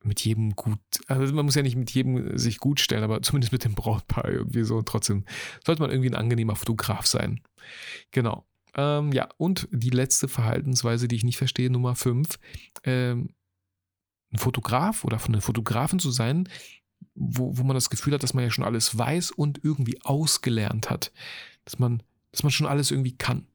mit 0.03 0.25
jedem 0.25 0.55
gut, 0.55 0.79
also 1.09 1.35
man 1.35 1.45
muss 1.45 1.57
ja 1.57 1.63
nicht 1.63 1.77
mit 1.77 1.91
jedem 1.91 2.39
sich 2.39 2.59
gut 2.59 2.81
stellen, 2.81 3.03
aber 3.03 3.23
zumindest 3.23 3.53
mit 3.53 3.65
dem 3.65 3.75
Brautpaar 3.75 4.29
irgendwie 4.29 4.63
so. 4.63 4.83
Trotzdem 4.83 5.25
sollte 5.65 5.83
man 5.83 5.91
irgendwie 5.91 6.11
ein 6.11 6.15
angenehmer 6.15 6.57
Fotograf 6.57 7.07
sein. 7.07 7.41
Genau. 8.13 8.47
Ähm, 8.77 9.13
ja, 9.13 9.29
und 9.39 9.69
die 9.73 9.91
letzte 9.91 10.29
Verhaltensweise, 10.29 11.09
die 11.09 11.17
ich 11.17 11.25
nicht 11.25 11.39
verstehe, 11.39 11.71
Nummer 11.71 11.97
5. 11.97 12.39
Ähm, 12.85 13.31
ein 14.33 14.39
Fotograf 14.39 15.05
oder 15.05 15.19
von 15.19 15.35
einer 15.35 15.43
Fotografin 15.43 15.99
zu 15.99 16.11
sein, 16.11 16.49
wo, 17.15 17.57
wo 17.57 17.63
man 17.63 17.75
das 17.75 17.91
Gefühl 17.91 18.13
hat, 18.15 18.23
dass 18.23 18.35
man 18.35 18.45
ja 18.45 18.51
schon 18.51 18.65
alles 18.65 18.97
weiß 18.97 19.31
und 19.31 19.65
irgendwie 19.65 19.99
ausgelernt 20.03 20.91
hat. 20.91 21.13
Dass 21.65 21.79
man, 21.79 22.03
dass 22.33 22.43
man 22.43 22.53
schon 22.53 22.67
alles 22.67 22.91
irgendwie 22.91 23.17
kann. 23.17 23.47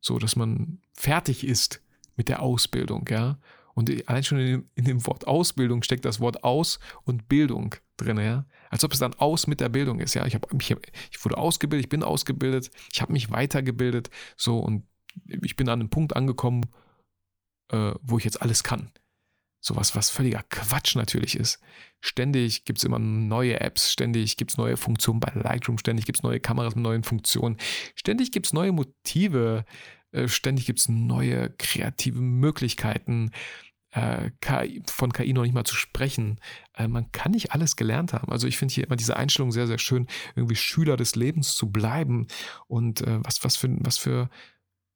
So, 0.00 0.18
dass 0.18 0.36
man 0.36 0.80
fertig 0.92 1.44
ist 1.44 1.82
mit 2.16 2.28
der 2.28 2.40
Ausbildung, 2.40 3.06
ja. 3.10 3.38
Und 3.74 3.90
allein 4.08 4.22
schon 4.22 4.38
in 4.74 4.84
dem, 4.84 5.06
Wort 5.06 5.26
Ausbildung 5.26 5.82
steckt 5.82 6.04
das 6.04 6.20
Wort 6.20 6.44
Aus 6.44 6.80
und 7.04 7.28
Bildung 7.28 7.74
drin, 7.96 8.18
ja. 8.18 8.46
Als 8.68 8.84
ob 8.84 8.92
es 8.92 8.98
dann 8.98 9.14
aus 9.14 9.46
mit 9.46 9.60
der 9.60 9.68
Bildung 9.68 10.00
ist, 10.00 10.14
ja. 10.14 10.26
Ich, 10.26 10.34
hab, 10.34 10.52
mich, 10.52 10.74
ich 11.10 11.24
wurde 11.24 11.38
ausgebildet, 11.38 11.86
ich 11.86 11.88
bin 11.88 12.02
ausgebildet, 12.02 12.70
ich 12.92 13.00
habe 13.00 13.12
mich 13.12 13.30
weitergebildet, 13.30 14.10
so 14.36 14.58
und 14.58 14.84
ich 15.26 15.56
bin 15.56 15.68
an 15.68 15.80
einem 15.80 15.90
Punkt 15.90 16.16
angekommen, 16.16 16.66
äh, 17.70 17.92
wo 18.02 18.18
ich 18.18 18.24
jetzt 18.24 18.42
alles 18.42 18.62
kann. 18.62 18.90
Sowas, 19.62 19.94
was 19.94 20.08
völliger 20.08 20.42
Quatsch 20.48 20.96
natürlich 20.96 21.36
ist. 21.36 21.60
Ständig 22.00 22.64
gibt 22.64 22.78
es 22.78 22.84
immer 22.84 22.98
neue 22.98 23.60
Apps, 23.60 23.92
ständig 23.92 24.38
gibt 24.38 24.52
es 24.52 24.56
neue 24.56 24.78
Funktionen 24.78 25.20
bei 25.20 25.32
Lightroom, 25.34 25.76
ständig 25.76 26.06
gibt 26.06 26.18
es 26.18 26.22
neue 26.22 26.40
Kameras 26.40 26.74
mit 26.74 26.82
neuen 26.82 27.02
Funktionen, 27.02 27.58
ständig 27.94 28.32
gibt 28.32 28.46
es 28.46 28.54
neue 28.54 28.72
Motive, 28.72 29.66
äh, 30.12 30.28
ständig 30.28 30.66
gibt 30.66 30.80
es 30.80 30.88
neue 30.88 31.50
kreative 31.50 32.20
Möglichkeiten 32.20 33.30
äh, 33.92 34.30
KI, 34.40 34.82
von 34.86 35.12
KI 35.12 35.32
noch 35.32 35.42
nicht 35.42 35.54
mal 35.54 35.64
zu 35.64 35.74
sprechen. 35.74 36.38
Äh, 36.74 36.88
man 36.88 37.10
kann 37.12 37.32
nicht 37.32 37.52
alles 37.52 37.76
gelernt 37.76 38.12
haben. 38.12 38.30
Also 38.30 38.46
ich 38.46 38.56
finde 38.56 38.74
hier 38.74 38.86
immer 38.86 38.96
diese 38.96 39.16
Einstellung 39.16 39.52
sehr, 39.52 39.66
sehr 39.66 39.78
schön, 39.78 40.06
irgendwie 40.36 40.56
Schüler 40.56 40.96
des 40.96 41.16
Lebens 41.16 41.54
zu 41.54 41.70
bleiben 41.70 42.26
und 42.66 43.00
äh, 43.02 43.18
was, 43.22 43.42
was, 43.44 43.56
für, 43.56 43.68
was, 43.80 43.98
für, 43.98 44.30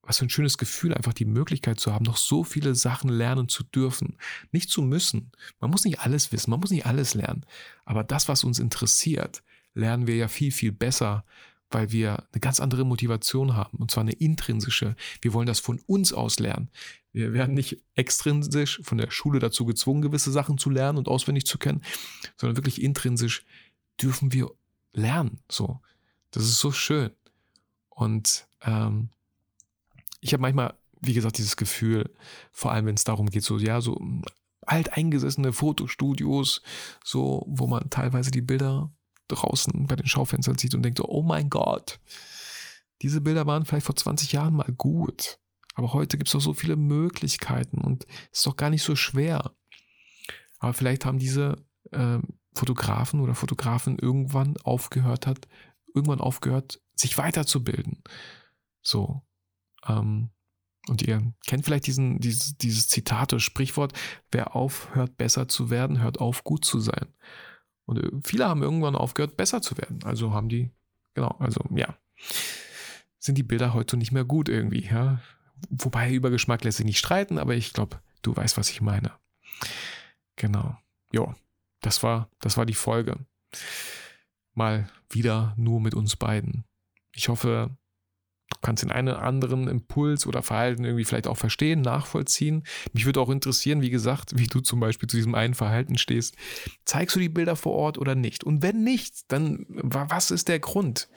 was 0.02 0.18
für 0.18 0.26
ein 0.26 0.30
schönes 0.30 0.58
Gefühl, 0.58 0.94
einfach 0.94 1.14
die 1.14 1.24
Möglichkeit 1.24 1.80
zu 1.80 1.92
haben, 1.92 2.04
noch 2.04 2.16
so 2.16 2.44
viele 2.44 2.74
Sachen 2.74 3.10
lernen 3.10 3.48
zu 3.48 3.64
dürfen. 3.64 4.16
Nicht 4.52 4.70
zu 4.70 4.82
müssen. 4.82 5.32
Man 5.60 5.70
muss 5.70 5.84
nicht 5.84 6.00
alles 6.00 6.30
wissen, 6.32 6.50
man 6.50 6.60
muss 6.60 6.70
nicht 6.70 6.86
alles 6.86 7.14
lernen. 7.14 7.44
Aber 7.84 8.04
das, 8.04 8.28
was 8.28 8.44
uns 8.44 8.58
interessiert, 8.58 9.42
lernen 9.74 10.06
wir 10.06 10.16
ja 10.16 10.28
viel, 10.28 10.52
viel 10.52 10.72
besser 10.72 11.24
weil 11.74 11.92
wir 11.92 12.24
eine 12.32 12.40
ganz 12.40 12.60
andere 12.60 12.84
Motivation 12.84 13.56
haben, 13.56 13.78
und 13.78 13.90
zwar 13.90 14.02
eine 14.02 14.12
intrinsische. 14.12 14.96
Wir 15.20 15.34
wollen 15.34 15.46
das 15.46 15.60
von 15.60 15.80
uns 15.86 16.12
aus 16.12 16.38
lernen. 16.38 16.70
Wir 17.12 17.32
werden 17.32 17.54
nicht 17.54 17.82
extrinsisch 17.94 18.80
von 18.82 18.98
der 18.98 19.10
Schule 19.10 19.38
dazu 19.38 19.64
gezwungen, 19.66 20.02
gewisse 20.02 20.32
Sachen 20.32 20.58
zu 20.58 20.70
lernen 20.70 20.98
und 20.98 21.08
auswendig 21.08 21.46
zu 21.46 21.58
kennen, 21.58 21.82
sondern 22.36 22.56
wirklich 22.56 22.82
intrinsisch 22.82 23.44
dürfen 24.00 24.32
wir 24.32 24.50
lernen. 24.92 25.40
So, 25.50 25.80
das 26.30 26.44
ist 26.44 26.58
so 26.58 26.72
schön. 26.72 27.10
Und 27.90 28.46
ähm, 28.62 29.10
ich 30.20 30.32
habe 30.32 30.40
manchmal, 30.40 30.74
wie 31.00 31.14
gesagt, 31.14 31.38
dieses 31.38 31.56
Gefühl, 31.56 32.10
vor 32.50 32.72
allem 32.72 32.86
wenn 32.86 32.94
es 32.94 33.04
darum 33.04 33.30
geht, 33.30 33.44
so 33.44 33.58
ja, 33.58 33.80
so 33.80 34.00
alteingesessene 34.62 35.52
Fotostudios, 35.52 36.62
so 37.04 37.44
wo 37.46 37.66
man 37.66 37.90
teilweise 37.90 38.30
die 38.30 38.40
Bilder 38.40 38.90
draußen 39.28 39.86
bei 39.86 39.96
den 39.96 40.06
Schaufenstern 40.06 40.58
sieht 40.58 40.74
und 40.74 40.82
denkt 40.82 40.98
so, 40.98 41.08
oh 41.08 41.22
mein 41.22 41.50
Gott, 41.50 41.98
diese 43.02 43.20
Bilder 43.20 43.46
waren 43.46 43.64
vielleicht 43.64 43.86
vor 43.86 43.96
20 43.96 44.32
Jahren 44.32 44.54
mal 44.54 44.72
gut. 44.76 45.38
Aber 45.74 45.92
heute 45.92 46.16
gibt 46.16 46.28
es 46.28 46.32
doch 46.32 46.40
so 46.40 46.54
viele 46.54 46.76
Möglichkeiten 46.76 47.78
und 47.78 48.06
es 48.32 48.38
ist 48.38 48.46
doch 48.46 48.56
gar 48.56 48.70
nicht 48.70 48.82
so 48.82 48.94
schwer. 48.96 49.52
Aber 50.58 50.72
vielleicht 50.72 51.04
haben 51.04 51.18
diese 51.18 51.56
äh, 51.90 52.18
Fotografen 52.54 53.20
oder 53.20 53.34
Fotografen 53.34 53.98
irgendwann 53.98 54.56
aufgehört 54.58 55.26
hat, 55.26 55.48
irgendwann 55.94 56.20
aufgehört, 56.20 56.80
sich 56.94 57.18
weiterzubilden. 57.18 58.02
So. 58.82 59.22
Ähm, 59.86 60.30
und 60.88 61.02
ihr 61.02 61.32
kennt 61.46 61.64
vielleicht 61.64 61.86
diesen, 61.86 62.20
dieses, 62.20 62.56
dieses 62.58 62.88
Zitat 62.88 63.32
oder 63.32 63.40
Sprichwort, 63.40 63.92
wer 64.30 64.54
aufhört, 64.54 65.16
besser 65.16 65.48
zu 65.48 65.70
werden, 65.70 66.00
hört 66.00 66.20
auf, 66.20 66.44
gut 66.44 66.64
zu 66.64 66.78
sein. 66.78 67.08
Und 67.86 67.98
äh, 67.98 68.10
viele 68.22 68.48
haben 68.48 68.62
irgendwann 68.62 68.96
aufgehört, 68.96 69.36
besser 69.36 69.62
zu 69.62 69.76
werden. 69.78 70.00
Also 70.04 70.32
haben 70.32 70.48
die, 70.48 70.70
genau, 71.14 71.36
also 71.38 71.64
ja, 71.74 71.96
sind 73.18 73.36
die 73.36 73.42
Bilder 73.42 73.74
heute 73.74 73.96
nicht 73.96 74.12
mehr 74.12 74.24
gut 74.24 74.48
irgendwie, 74.48 74.86
ja. 74.86 75.20
Wobei 75.70 76.12
über 76.12 76.30
Geschmack 76.30 76.64
lässt 76.64 76.78
sich 76.78 76.86
nicht 76.86 76.98
streiten, 76.98 77.38
aber 77.38 77.54
ich 77.54 77.72
glaube, 77.72 78.00
du 78.22 78.36
weißt, 78.36 78.58
was 78.58 78.70
ich 78.70 78.80
meine. 78.80 79.12
Genau. 80.36 80.76
Jo, 81.12 81.34
das 81.80 82.02
war, 82.02 82.28
das 82.40 82.56
war 82.56 82.66
die 82.66 82.74
Folge. 82.74 83.24
Mal 84.52 84.88
wieder 85.08 85.54
nur 85.56 85.80
mit 85.80 85.94
uns 85.94 86.16
beiden. 86.16 86.64
Ich 87.12 87.28
hoffe, 87.28 87.70
Du 88.50 88.58
kannst 88.60 88.82
den 88.82 88.90
einen 88.90 89.08
oder 89.08 89.22
anderen 89.22 89.68
Impuls 89.68 90.26
oder 90.26 90.42
Verhalten 90.42 90.84
irgendwie 90.84 91.04
vielleicht 91.04 91.26
auch 91.26 91.36
verstehen, 91.36 91.80
nachvollziehen. 91.80 92.64
Mich 92.92 93.06
würde 93.06 93.20
auch 93.20 93.30
interessieren, 93.30 93.80
wie 93.82 93.90
gesagt, 93.90 94.38
wie 94.38 94.46
du 94.46 94.60
zum 94.60 94.80
Beispiel 94.80 95.08
zu 95.08 95.16
diesem 95.16 95.34
einen 95.34 95.54
Verhalten 95.54 95.98
stehst. 95.98 96.36
Zeigst 96.84 97.16
du 97.16 97.20
die 97.20 97.28
Bilder 97.28 97.56
vor 97.56 97.72
Ort 97.72 97.98
oder 97.98 98.14
nicht? 98.14 98.44
Und 98.44 98.62
wenn 98.62 98.84
nicht, 98.84 99.32
dann 99.32 99.66
was 99.68 100.30
ist 100.30 100.48
der 100.48 100.60
Grund? 100.60 101.08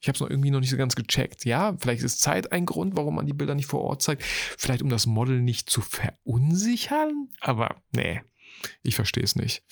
Ich 0.00 0.08
habe 0.08 0.16
es 0.16 0.20
noch 0.20 0.28
irgendwie 0.28 0.50
noch 0.50 0.60
nicht 0.60 0.70
so 0.70 0.76
ganz 0.76 0.94
gecheckt. 0.94 1.46
Ja, 1.46 1.74
vielleicht 1.78 2.02
ist 2.02 2.20
Zeit 2.20 2.52
ein 2.52 2.66
Grund, 2.66 2.96
warum 2.96 3.14
man 3.14 3.26
die 3.26 3.32
Bilder 3.32 3.54
nicht 3.54 3.68
vor 3.68 3.80
Ort 3.80 4.02
zeigt. 4.02 4.22
Vielleicht 4.22 4.82
um 4.82 4.90
das 4.90 5.06
Model 5.06 5.40
nicht 5.40 5.70
zu 5.70 5.80
verunsichern. 5.80 7.28
Aber 7.40 7.76
nee, 7.92 8.20
ich 8.82 8.94
verstehe 8.94 9.24
es 9.24 9.36
nicht. 9.36 9.62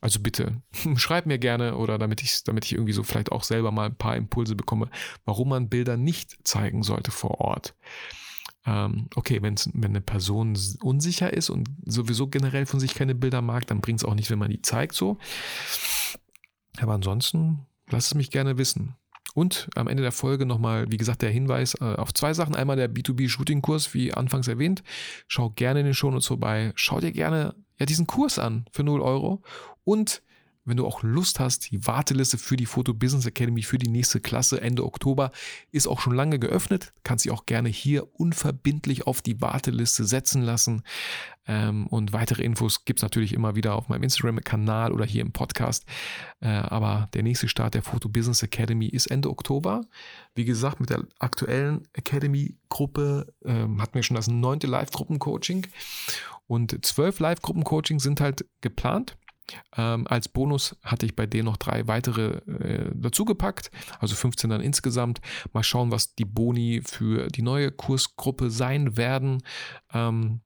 Also 0.00 0.20
bitte, 0.20 0.62
schreib 0.96 1.26
mir 1.26 1.38
gerne 1.38 1.76
oder 1.76 1.98
damit 1.98 2.22
ich, 2.22 2.44
damit 2.44 2.64
ich 2.64 2.72
irgendwie 2.72 2.92
so 2.92 3.02
vielleicht 3.02 3.32
auch 3.32 3.44
selber 3.44 3.72
mal 3.72 3.86
ein 3.86 3.96
paar 3.96 4.16
Impulse 4.16 4.56
bekomme, 4.56 4.88
warum 5.24 5.48
man 5.50 5.68
Bilder 5.68 5.96
nicht 5.96 6.36
zeigen 6.46 6.82
sollte 6.82 7.10
vor 7.10 7.40
Ort. 7.40 7.74
Ähm, 8.66 9.08
okay, 9.14 9.40
wenn 9.42 9.56
eine 9.84 10.00
Person 10.00 10.58
unsicher 10.80 11.32
ist 11.32 11.50
und 11.50 11.68
sowieso 11.84 12.26
generell 12.26 12.66
von 12.66 12.80
sich 12.80 12.94
keine 12.94 13.14
Bilder 13.14 13.40
mag, 13.40 13.66
dann 13.66 13.80
bringt 13.80 14.00
es 14.00 14.04
auch 14.04 14.14
nicht, 14.14 14.30
wenn 14.30 14.40
man 14.40 14.50
die 14.50 14.62
zeigt 14.62 14.94
so. 14.94 15.18
Aber 16.78 16.94
ansonsten, 16.94 17.66
lass 17.88 18.06
es 18.06 18.14
mich 18.14 18.30
gerne 18.30 18.58
wissen. 18.58 18.96
Und 19.34 19.68
am 19.74 19.86
Ende 19.86 20.02
der 20.02 20.12
Folge 20.12 20.46
nochmal, 20.46 20.90
wie 20.90 20.96
gesagt, 20.96 21.20
der 21.20 21.30
Hinweis 21.30 21.74
äh, 21.74 21.84
auf 21.84 22.14
zwei 22.14 22.32
Sachen. 22.32 22.54
Einmal 22.54 22.76
der 22.76 22.90
B2B-Shooting-Kurs, 22.90 23.92
wie 23.92 24.14
anfangs 24.14 24.48
erwähnt. 24.48 24.82
Schau 25.28 25.50
gerne 25.50 25.80
in 25.80 25.86
den 25.86 25.94
Shownotes 25.94 26.26
vorbei. 26.26 26.72
Schau 26.74 27.00
dir 27.00 27.12
gerne 27.12 27.54
ja, 27.78 27.86
diesen 27.86 28.06
Kurs 28.06 28.38
an 28.38 28.66
für 28.72 28.82
0 28.82 29.00
Euro. 29.00 29.42
Und 29.84 30.22
wenn 30.66 30.76
du 30.76 30.86
auch 30.86 31.04
Lust 31.04 31.38
hast, 31.38 31.70
die 31.70 31.86
Warteliste 31.86 32.38
für 32.38 32.56
die 32.56 32.66
Photo 32.66 32.92
Business 32.92 33.24
Academy 33.24 33.62
für 33.62 33.78
die 33.78 33.88
nächste 33.88 34.20
Klasse 34.20 34.60
Ende 34.60 34.84
Oktober 34.84 35.30
ist 35.70 35.86
auch 35.86 36.00
schon 36.00 36.14
lange 36.14 36.40
geöffnet. 36.40 36.92
Kannst 37.04 37.24
dich 37.24 37.30
auch 37.30 37.46
gerne 37.46 37.68
hier 37.68 38.12
unverbindlich 38.18 39.06
auf 39.06 39.22
die 39.22 39.40
Warteliste 39.40 40.04
setzen 40.04 40.42
lassen. 40.42 40.82
Ähm, 41.46 41.86
und 41.86 42.12
weitere 42.12 42.42
Infos 42.42 42.84
gibt 42.84 42.98
es 42.98 43.04
natürlich 43.04 43.32
immer 43.32 43.54
wieder 43.54 43.76
auf 43.76 43.88
meinem 43.88 44.02
Instagram-Kanal 44.02 44.92
oder 44.92 45.04
hier 45.04 45.22
im 45.22 45.30
Podcast. 45.30 45.84
Äh, 46.40 46.48
aber 46.48 47.08
der 47.14 47.22
nächste 47.22 47.46
Start 47.46 47.74
der 47.74 47.82
Photo 47.82 48.08
Business 48.08 48.42
Academy 48.42 48.88
ist 48.88 49.06
Ende 49.06 49.30
Oktober. 49.30 49.82
Wie 50.34 50.44
gesagt, 50.44 50.80
mit 50.80 50.90
der 50.90 51.04
aktuellen 51.20 51.86
Academy-Gruppe 51.92 53.32
ähm, 53.44 53.80
hatten 53.80 53.94
wir 53.94 54.02
schon 54.02 54.16
das 54.16 54.26
neunte 54.26 54.66
Live-Gruppen-Coaching. 54.66 55.68
Und 56.46 56.84
zwölf 56.84 57.18
Live-Gruppen-Coachings 57.18 58.02
sind 58.02 58.20
halt 58.20 58.46
geplant. 58.60 59.16
Ähm, 59.76 60.06
als 60.08 60.28
Bonus 60.28 60.76
hatte 60.82 61.06
ich 61.06 61.14
bei 61.14 61.26
denen 61.26 61.44
noch 61.44 61.56
drei 61.56 61.86
weitere 61.86 62.38
äh, 62.50 62.90
dazugepackt, 62.94 63.70
also 64.00 64.16
15 64.16 64.50
dann 64.50 64.60
insgesamt. 64.60 65.20
Mal 65.52 65.62
schauen, 65.62 65.90
was 65.90 66.14
die 66.14 66.24
Boni 66.24 66.82
für 66.84 67.28
die 67.28 67.42
neue 67.42 67.70
Kursgruppe 67.70 68.50
sein 68.50 68.96
werden. 68.96 69.42
Ähm, 69.92 70.40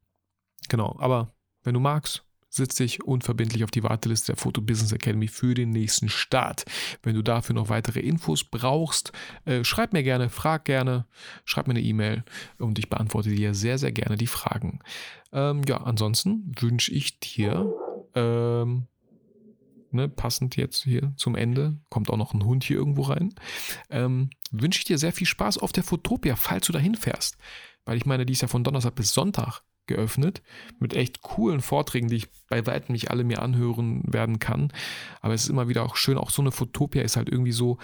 genau, 0.68 0.96
aber 0.98 1.32
wenn 1.62 1.74
du 1.74 1.80
magst, 1.80 2.24
setz 2.50 2.74
dich 2.74 3.02
unverbindlich 3.02 3.64
auf 3.64 3.70
die 3.70 3.82
Warteliste 3.82 4.32
der 4.32 4.36
Photo 4.36 4.60
Business 4.60 4.92
Academy 4.92 5.28
für 5.28 5.54
den 5.54 5.70
nächsten 5.70 6.08
Start. 6.08 6.64
Wenn 7.02 7.14
du 7.14 7.22
dafür 7.22 7.54
noch 7.54 7.68
weitere 7.68 8.00
Infos 8.00 8.44
brauchst, 8.44 9.12
äh, 9.44 9.64
schreib 9.64 9.92
mir 9.92 10.02
gerne, 10.02 10.28
frag 10.28 10.64
gerne, 10.64 11.06
schreib 11.44 11.68
mir 11.68 11.74
eine 11.74 11.82
E-Mail 11.82 12.24
und 12.58 12.78
ich 12.78 12.90
beantworte 12.90 13.30
dir 13.30 13.54
sehr, 13.54 13.78
sehr 13.78 13.92
gerne 13.92 14.16
die 14.16 14.26
Fragen. 14.26 14.80
Ähm, 15.32 15.62
ja, 15.66 15.78
ansonsten 15.78 16.52
wünsche 16.58 16.92
ich 16.92 17.20
dir 17.20 17.72
ähm, 18.14 18.88
Ne, 19.92 20.08
passend 20.08 20.54
jetzt 20.54 20.84
hier 20.84 21.12
zum 21.16 21.34
Ende, 21.34 21.76
kommt 21.88 22.10
auch 22.10 22.16
noch 22.16 22.32
ein 22.32 22.44
Hund 22.44 22.62
hier 22.62 22.76
irgendwo 22.76 23.02
rein. 23.02 23.34
Ähm, 23.88 24.30
wünsche 24.52 24.78
ich 24.78 24.84
dir 24.84 24.98
sehr 24.98 25.12
viel 25.12 25.26
Spaß 25.26 25.58
auf 25.58 25.72
der 25.72 25.82
Fotopia, 25.82 26.36
falls 26.36 26.66
du 26.66 26.72
dahin 26.72 26.94
fährst. 26.94 27.36
Weil 27.84 27.96
ich 27.96 28.06
meine, 28.06 28.24
die 28.24 28.32
ist 28.32 28.42
ja 28.42 28.46
von 28.46 28.62
Donnerstag 28.62 28.94
bis 28.94 29.12
Sonntag 29.12 29.62
geöffnet 29.90 30.42
mit 30.78 30.94
echt 30.94 31.20
coolen 31.20 31.60
Vorträgen, 31.60 32.08
die 32.08 32.16
ich 32.16 32.28
bei 32.48 32.66
weitem 32.66 32.92
nicht 32.92 33.10
alle 33.10 33.24
mir 33.24 33.42
anhören 33.42 34.02
werden 34.06 34.38
kann. 34.38 34.72
Aber 35.20 35.34
es 35.34 35.42
ist 35.42 35.50
immer 35.50 35.68
wieder 35.68 35.84
auch 35.84 35.96
schön, 35.96 36.16
auch 36.16 36.30
so 36.30 36.40
eine 36.42 36.52
Fotopia 36.52 37.02
ist 37.02 37.16
halt 37.16 37.28
irgendwie 37.28 37.52
so, 37.52 37.78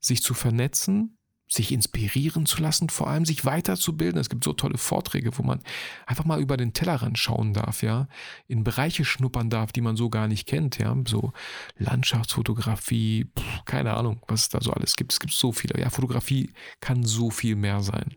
sich 0.00 0.22
zu 0.22 0.34
vernetzen, 0.34 1.16
sich 1.48 1.70
inspirieren 1.70 2.44
zu 2.44 2.60
lassen, 2.60 2.88
vor 2.88 3.08
allem 3.08 3.24
sich 3.24 3.44
weiterzubilden. 3.44 4.20
Es 4.20 4.28
gibt 4.28 4.42
so 4.42 4.52
tolle 4.52 4.78
Vorträge, 4.78 5.38
wo 5.38 5.42
man 5.42 5.60
einfach 6.06 6.24
mal 6.24 6.40
über 6.40 6.56
den 6.56 6.72
Tellerrand 6.72 7.18
schauen 7.18 7.54
darf, 7.54 7.82
ja, 7.82 8.08
in 8.48 8.64
Bereiche 8.64 9.04
schnuppern 9.04 9.48
darf, 9.48 9.70
die 9.70 9.80
man 9.80 9.96
so 9.96 10.10
gar 10.10 10.26
nicht 10.26 10.46
kennt, 10.46 10.78
ja, 10.78 10.96
so 11.06 11.32
Landschaftsfotografie, 11.76 13.26
pff, 13.38 13.64
keine 13.64 13.94
Ahnung, 13.94 14.20
was 14.26 14.42
es 14.42 14.48
da 14.48 14.60
so 14.60 14.72
alles 14.72 14.96
gibt. 14.96 15.12
Es 15.12 15.20
gibt 15.20 15.32
so 15.32 15.52
viele. 15.52 15.80
Ja, 15.80 15.90
Fotografie 15.90 16.50
kann 16.80 17.04
so 17.04 17.30
viel 17.30 17.54
mehr 17.54 17.80
sein. 17.80 18.16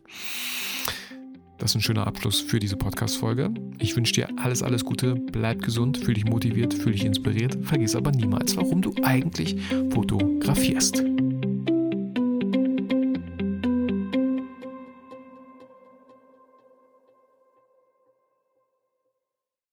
Das 1.60 1.72
ist 1.72 1.74
ein 1.74 1.82
schöner 1.82 2.06
Abschluss 2.06 2.40
für 2.40 2.58
diese 2.58 2.76
Podcast-Folge. 2.76 3.50
Ich 3.78 3.94
wünsche 3.94 4.14
dir 4.14 4.28
alles, 4.38 4.62
alles 4.62 4.82
Gute. 4.82 5.14
Bleib 5.14 5.60
gesund, 5.60 5.98
fühl 5.98 6.14
dich 6.14 6.24
motiviert, 6.24 6.72
fühl 6.72 6.92
dich 6.92 7.04
inspiriert. 7.04 7.58
Vergiss 7.62 7.94
aber 7.94 8.10
niemals, 8.12 8.56
warum 8.56 8.80
du 8.80 8.94
eigentlich 9.02 9.56
fotografierst. 9.90 11.04